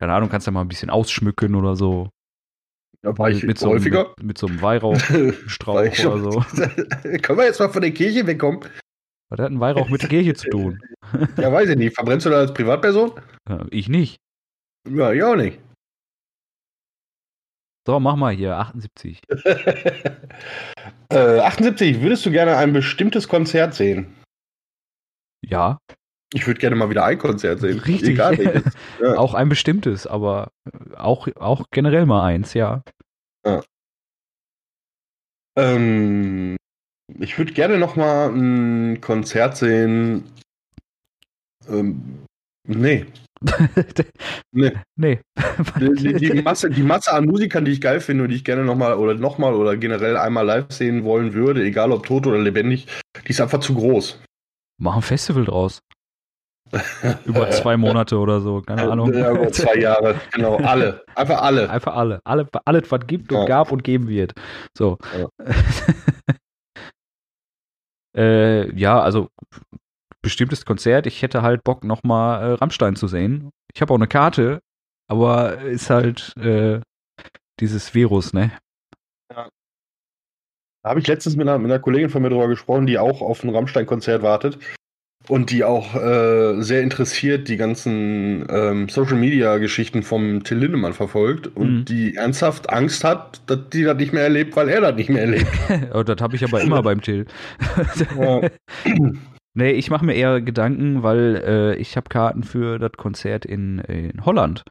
Keine 0.00 0.14
Ahnung, 0.14 0.28
kannst 0.28 0.46
du 0.46 0.50
ja 0.50 0.54
mal 0.54 0.62
ein 0.62 0.68
bisschen 0.68 0.90
ausschmücken 0.90 1.54
oder 1.54 1.76
so. 1.76 2.08
Ja, 3.04 3.16
war 3.18 3.30
ich 3.30 3.42
mit 3.42 3.60
häufiger. 3.60 4.04
So, 4.04 4.14
mit, 4.18 4.26
mit, 4.26 4.38
so 4.38 4.46
einem 4.46 4.62
Weihrauchstrauch 4.62 5.98
oder 6.06 6.32
so. 6.32 6.40
Können 7.20 7.38
wir 7.38 7.44
jetzt 7.44 7.60
mal 7.60 7.68
von 7.68 7.82
der 7.82 7.92
Kirche 7.92 8.26
wegkommen? 8.26 8.60
Was 9.30 9.40
hat 9.40 9.50
ein 9.50 9.60
Weihrauch 9.60 9.88
mit 9.88 10.02
der 10.02 10.08
Kirche 10.08 10.34
zu 10.34 10.48
tun? 10.48 10.80
ja, 11.36 11.52
weiß 11.52 11.68
ich 11.70 11.76
nicht. 11.76 11.94
Verbrennst 11.94 12.26
du 12.26 12.30
da 12.30 12.38
als 12.38 12.54
Privatperson? 12.54 13.12
Ich 13.70 13.88
nicht. 13.88 14.18
Ja, 14.88 15.12
ich 15.12 15.22
auch 15.22 15.36
nicht. 15.36 15.60
So, 17.86 17.98
mach 18.00 18.16
mal 18.16 18.34
hier, 18.34 18.56
78. 18.56 19.22
äh, 21.08 21.38
78, 21.40 22.02
würdest 22.02 22.26
du 22.26 22.30
gerne 22.30 22.56
ein 22.56 22.74
bestimmtes 22.74 23.28
Konzert 23.28 23.74
sehen? 23.74 24.14
Ja. 25.42 25.78
Ich 26.34 26.46
würde 26.46 26.60
gerne 26.60 26.76
mal 26.76 26.90
wieder 26.90 27.06
ein 27.06 27.18
Konzert 27.18 27.60
sehen. 27.60 27.78
Richtig. 27.78 28.10
Egal, 28.10 28.62
ja. 29.00 29.14
Auch 29.14 29.32
ein 29.32 29.48
bestimmtes, 29.48 30.06
aber 30.06 30.52
auch, 30.96 31.28
auch 31.36 31.64
generell 31.70 32.04
mal 32.04 32.26
eins, 32.26 32.52
ja. 32.52 32.82
ja. 33.46 33.62
Ähm, 35.56 36.56
ich 37.18 37.36
würde 37.38 37.52
gerne 37.52 37.78
noch 37.78 37.96
mal 37.96 38.30
ein 38.30 39.00
Konzert 39.00 39.56
sehen. 39.56 40.24
Ähm, 41.68 42.24
nee. 42.66 43.06
nee. 44.52 44.72
Nee. 44.96 45.20
die, 45.78 46.14
die, 46.14 46.42
Masse, 46.42 46.70
die 46.70 46.82
Masse 46.82 47.12
an 47.12 47.26
Musikern, 47.26 47.64
die 47.64 47.72
ich 47.72 47.80
geil 47.80 48.00
finde 48.00 48.24
und 48.24 48.30
die 48.30 48.36
ich 48.36 48.44
gerne 48.44 48.64
nochmal 48.64 48.94
oder 48.94 49.14
nochmal 49.14 49.54
oder 49.54 49.76
generell 49.76 50.16
einmal 50.16 50.44
live 50.44 50.72
sehen 50.72 51.04
wollen 51.04 51.34
würde, 51.34 51.62
egal 51.62 51.92
ob 51.92 52.04
tot 52.04 52.26
oder 52.26 52.38
lebendig, 52.38 52.86
die 53.26 53.30
ist 53.30 53.40
einfach 53.40 53.60
zu 53.60 53.74
groß. 53.74 54.20
Mach 54.80 54.96
ein 54.96 55.02
Festival 55.02 55.44
draus. 55.44 55.80
über 57.24 57.50
zwei 57.50 57.76
Monate 57.76 58.18
oder 58.18 58.40
so, 58.40 58.60
keine 58.60 58.90
Ahnung. 58.90 59.12
Ja, 59.14 59.30
über 59.30 59.50
zwei 59.50 59.76
Jahre, 59.76 60.20
genau, 60.32 60.56
alle. 60.56 61.02
Einfach 61.14 61.40
alle. 61.40 61.70
Einfach 61.70 61.96
alle. 61.96 62.20
alle 62.24 62.46
alles, 62.64 62.90
was 62.90 63.06
gibt 63.06 63.32
und 63.32 63.38
ja. 63.38 63.46
gab 63.46 63.72
und 63.72 63.84
geben 63.84 64.08
wird. 64.08 64.34
So. 64.76 64.98
Ja, 65.18 65.28
äh, 68.16 68.70
ja 68.78 69.00
also 69.00 69.28
bestimmtes 70.22 70.64
Konzert. 70.64 71.06
Ich 71.06 71.22
hätte 71.22 71.42
halt 71.42 71.64
Bock, 71.64 71.84
nochmal 71.84 72.42
äh, 72.42 72.52
Rammstein 72.54 72.96
zu 72.96 73.06
sehen. 73.08 73.50
Ich 73.74 73.80
habe 73.80 73.92
auch 73.92 73.98
eine 73.98 74.08
Karte, 74.08 74.60
aber 75.08 75.58
ist 75.62 75.90
halt 75.90 76.36
äh, 76.36 76.80
dieses 77.60 77.94
Virus, 77.94 78.32
ne? 78.32 78.52
Ja. 79.30 79.48
Da 80.82 80.90
habe 80.90 81.00
ich 81.00 81.06
letztens 81.06 81.36
mit 81.36 81.48
einer, 81.48 81.58
mit 81.58 81.70
einer 81.70 81.80
Kollegin 81.80 82.10
von 82.10 82.22
mir 82.22 82.30
drüber 82.30 82.48
gesprochen, 82.48 82.86
die 82.86 82.98
auch 82.98 83.20
auf 83.20 83.42
ein 83.42 83.50
Rammstein-Konzert 83.50 84.22
wartet 84.22 84.58
und 85.28 85.50
die 85.50 85.64
auch 85.64 85.94
äh, 85.94 86.60
sehr 86.62 86.82
interessiert 86.82 87.48
die 87.48 87.56
ganzen 87.56 88.46
ähm, 88.50 88.88
Social 88.88 89.16
Media 89.16 89.58
Geschichten 89.58 90.02
vom 90.02 90.42
Till 90.42 90.58
Lindemann 90.58 90.94
verfolgt 90.94 91.46
und 91.54 91.80
mhm. 91.80 91.84
die 91.84 92.16
ernsthaft 92.16 92.70
Angst 92.70 93.04
hat, 93.04 93.42
dass 93.46 93.68
die 93.72 93.84
das 93.84 93.96
nicht 93.96 94.12
mehr 94.12 94.22
erlebt, 94.22 94.56
weil 94.56 94.68
er 94.68 94.80
das 94.80 94.96
nicht 94.96 95.10
mehr 95.10 95.22
erlebt. 95.22 95.46
oh, 95.94 96.02
das 96.02 96.20
habe 96.20 96.36
ich 96.36 96.44
aber 96.44 96.60
immer 96.60 96.82
beim 96.82 97.00
Till. 97.00 97.26
ja. 98.18 98.40
Nee, 99.54 99.72
ich 99.72 99.90
mache 99.90 100.04
mir 100.04 100.14
eher 100.14 100.40
Gedanken, 100.40 101.02
weil 101.02 101.42
äh, 101.44 101.74
ich 101.76 101.96
habe 101.96 102.08
Karten 102.08 102.44
für 102.44 102.78
das 102.78 102.92
Konzert 102.92 103.44
in, 103.44 103.80
in 103.80 104.24
Holland. 104.24 104.62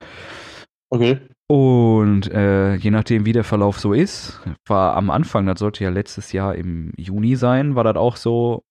Okay. 0.89 1.17
Und 1.49 2.31
äh, 2.31 2.75
je 2.75 2.91
nachdem, 2.91 3.25
wie 3.25 3.33
der 3.33 3.43
Verlauf 3.43 3.79
so 3.79 3.91
ist, 3.91 4.39
war 4.65 4.95
am 4.95 5.09
Anfang, 5.09 5.45
das 5.45 5.59
sollte 5.59 5.83
ja 5.83 5.89
letztes 5.89 6.31
Jahr 6.31 6.55
im 6.55 6.93
Juni 6.95 7.35
sein, 7.35 7.75
war 7.75 7.83
das 7.83 7.97
auch 7.97 8.15
so, 8.15 8.63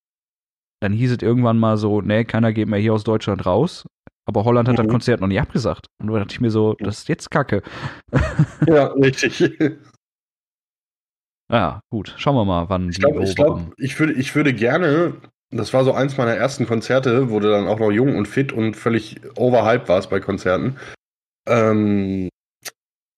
dann 0.79 0.93
hieß 0.93 1.11
es 1.11 1.21
irgendwann 1.21 1.57
mal 1.57 1.77
so, 1.77 2.01
nee, 2.01 2.23
keiner 2.23 2.53
geht 2.53 2.67
mehr 2.67 2.79
hier 2.79 2.93
aus 2.93 3.03
Deutschland 3.03 3.45
raus. 3.45 3.85
Aber 4.25 4.43
Holland 4.43 4.67
hat 4.67 4.77
mhm. 4.77 4.83
das 4.83 4.87
Konzert 4.91 5.21
noch 5.21 5.27
nicht 5.27 5.39
abgesagt. 5.39 5.87
Und 5.99 6.11
da 6.11 6.19
dachte 6.19 6.33
ich 6.33 6.41
mir 6.41 6.51
so, 6.51 6.75
das 6.79 6.99
ist 6.99 7.07
jetzt 7.07 7.31
Kacke. 7.31 7.63
Ja, 8.67 8.87
richtig. 8.87 9.43
Ja, 11.49 11.79
gut. 11.89 12.13
Schauen 12.17 12.35
wir 12.35 12.43
mal, 12.43 12.67
wann 12.67 12.89
ich 12.89 12.99
glaub, 12.99 13.15
die 13.15 13.23
ich, 13.23 13.33
glaub, 13.33 13.73
ich, 13.77 13.97
würde, 13.97 14.11
ich 14.11 14.35
würde 14.35 14.53
gerne, 14.53 15.13
das 15.49 15.73
war 15.73 15.85
so 15.85 15.93
eins 15.93 16.17
meiner 16.17 16.35
ersten 16.35 16.67
Konzerte, 16.67 17.29
wo 17.29 17.39
du 17.39 17.49
dann 17.49 17.67
auch 17.67 17.79
noch 17.79 17.89
jung 17.89 18.17
und 18.17 18.27
fit 18.27 18.51
und 18.51 18.75
völlig 18.75 19.21
overhyped 19.37 19.87
warst 19.87 20.09
bei 20.09 20.19
Konzerten. 20.19 20.75
Ähm, 21.47 22.27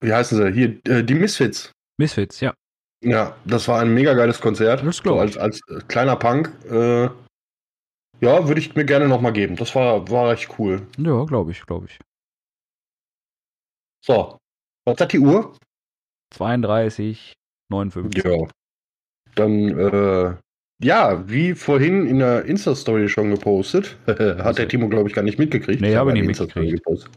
wie 0.02 0.14
heißen 0.14 0.38
sie? 0.38 0.52
Hier, 0.52 0.80
äh, 0.86 1.04
die 1.04 1.16
Misfits. 1.16 1.72
Misfits, 1.98 2.40
ja. 2.40 2.54
Ja, 3.04 3.36
das 3.46 3.68
war 3.68 3.80
ein 3.82 3.96
mega 3.96 4.14
geiles 4.14 4.40
Konzert. 4.40 4.86
Das 4.86 4.98
so 4.98 5.20
als, 5.20 5.36
als 5.36 5.62
kleiner 5.88 6.16
Punk. 6.16 6.52
Äh, 6.70 7.10
ja, 8.22 8.48
würde 8.48 8.60
ich 8.60 8.76
mir 8.76 8.86
gerne 8.86 9.08
nochmal 9.08 9.34
geben. 9.34 9.56
Das 9.56 9.76
war, 9.76 10.10
war 10.10 10.34
echt 10.34 10.60
cool. 10.60 10.88
Ja, 10.98 11.24
glaube 11.26 11.52
ich, 11.52 11.66
glaube 11.66 11.88
ich. 11.88 12.00
So. 14.06 14.38
Was 14.86 15.00
hat 15.00 15.14
die 15.14 15.20
Uhr? 15.20 15.56
32, 16.34 17.34
59. 17.70 18.24
Ja. 18.24 18.48
Dann, 19.36 19.78
äh, 19.78 20.36
ja, 20.82 21.30
wie 21.30 21.54
vorhin 21.54 22.08
in 22.08 22.20
der 22.20 22.46
Insta-Story 22.46 23.10
schon 23.10 23.32
gepostet, 23.32 23.98
hat 24.08 24.58
der 24.58 24.68
Timo, 24.68 24.90
glaube 24.90 25.10
ich, 25.10 25.16
gar 25.16 25.24
nicht 25.24 25.40
mitgekriegt. 25.40 25.82
Nee, 25.82 25.96
habe 25.96 26.12
ich 26.12 26.26
nicht 26.26 26.40
mitgekriegt. 26.40 27.10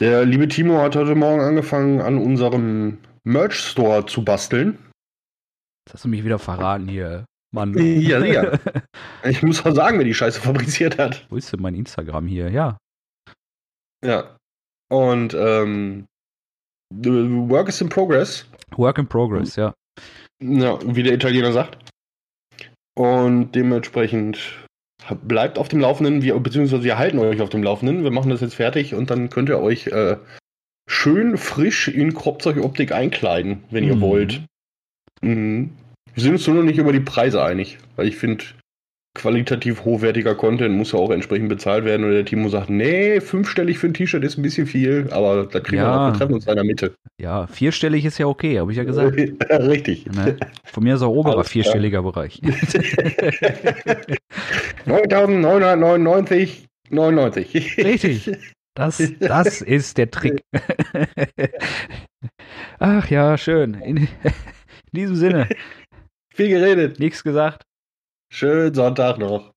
Der 0.00 0.24
liebe 0.24 0.48
Timo 0.48 0.78
hat 0.78 0.96
heute 0.96 1.14
Morgen 1.14 1.40
angefangen, 1.40 2.00
an 2.00 2.18
unserem 2.18 2.98
Merch-Store 3.24 4.06
zu 4.06 4.24
basteln. 4.24 4.78
Jetzt 5.86 5.94
hast 5.94 6.04
du 6.04 6.08
mich 6.08 6.24
wieder 6.24 6.38
verraten 6.38 6.88
hier. 6.88 7.24
Mann. 7.54 7.74
Ja, 7.78 8.22
ja. 8.24 8.58
Ich 9.24 9.42
muss 9.42 9.64
auch 9.64 9.74
sagen, 9.74 9.96
wer 9.96 10.04
die 10.04 10.12
Scheiße 10.12 10.40
fabriziert 10.40 10.98
hat. 10.98 11.26
Wo 11.30 11.36
ist 11.36 11.50
denn 11.52 11.62
mein 11.62 11.74
Instagram 11.74 12.26
hier? 12.26 12.50
Ja. 12.50 12.76
Ja. 14.04 14.36
Und 14.90 15.32
ähm, 15.32 16.04
Work 16.90 17.68
is 17.68 17.80
in 17.80 17.88
progress. 17.88 18.46
Work 18.76 18.98
in 18.98 19.06
progress, 19.06 19.56
ja. 19.56 19.72
Ja, 20.42 20.78
wie 20.84 21.02
der 21.02 21.14
Italiener 21.14 21.52
sagt. 21.52 21.78
Und 22.96 23.52
dementsprechend 23.52 24.38
bleibt 25.22 25.58
auf 25.58 25.68
dem 25.68 25.80
Laufenden, 25.80 26.22
wir, 26.22 26.38
beziehungsweise 26.38 26.84
wir 26.84 26.98
halten 26.98 27.18
euch 27.18 27.40
auf 27.40 27.48
dem 27.48 27.62
Laufenden. 27.62 28.04
Wir 28.04 28.10
machen 28.10 28.30
das 28.30 28.40
jetzt 28.40 28.54
fertig 28.54 28.94
und 28.94 29.10
dann 29.10 29.30
könnt 29.30 29.48
ihr 29.48 29.58
euch 29.58 29.86
äh, 29.88 30.16
schön 30.86 31.36
frisch 31.36 31.88
in 31.88 32.14
Kropfzeugoptik 32.14 32.92
einkleiden, 32.92 33.64
wenn 33.70 33.84
ihr 33.84 33.96
mhm. 33.96 34.00
wollt. 34.00 34.42
Mhm. 35.22 35.70
Wir 36.14 36.22
sind 36.22 36.32
uns 36.32 36.46
nur 36.46 36.56
noch 36.56 36.62
nicht 36.62 36.78
über 36.78 36.92
die 36.92 37.00
Preise 37.00 37.42
einig, 37.42 37.78
weil 37.96 38.06
ich 38.06 38.16
finde, 38.16 38.44
qualitativ 39.14 39.84
hochwertiger 39.84 40.34
Content 40.34 40.76
muss 40.76 40.92
ja 40.92 40.98
auch 40.98 41.10
entsprechend 41.10 41.48
bezahlt 41.48 41.84
werden. 41.84 42.04
Und 42.04 42.12
der 42.12 42.24
Timo 42.24 42.48
sagt, 42.48 42.70
nee, 42.70 43.20
fünfstellig 43.20 43.78
für 43.78 43.86
ein 43.86 43.94
T-Shirt 43.94 44.24
ist 44.24 44.38
ein 44.38 44.42
bisschen 44.42 44.66
viel, 44.66 45.08
aber 45.10 45.46
da 45.46 45.60
kriegen 45.60 45.82
ja. 45.82 46.08
wir, 46.08 46.12
wir 46.12 46.18
treffen 46.18 46.34
uns 46.34 46.46
in 46.46 46.54
der 46.54 46.64
Mitte. 46.64 46.94
Ja, 47.20 47.46
vierstellig 47.46 48.04
ist 48.04 48.18
ja 48.18 48.26
okay, 48.26 48.58
habe 48.58 48.72
ich 48.72 48.78
ja 48.78 48.84
gesagt. 48.84 49.16
Richtig. 49.16 50.06
Ne? 50.06 50.36
Von 50.64 50.82
mir 50.82 50.96
ist 50.96 51.02
auch 51.02 51.14
oberer 51.14 51.36
Alles 51.36 51.48
vierstelliger 51.48 52.00
klar. 52.00 52.12
Bereich. 52.12 52.40
9.999, 54.86 56.64
99. 56.90 57.78
Richtig. 57.78 58.32
Das, 58.74 59.00
das 59.20 59.62
ist 59.62 59.98
der 59.98 60.10
Trick. 60.10 60.42
Ach 62.80 63.08
ja, 63.08 63.38
schön. 63.38 63.74
In, 63.74 63.96
in 63.96 64.08
diesem 64.92 65.14
Sinne. 65.14 65.48
Viel 66.34 66.48
geredet. 66.48 66.98
Nichts 66.98 67.22
gesagt. 67.22 67.62
Schönen 68.28 68.74
Sonntag 68.74 69.18
noch. 69.18 69.53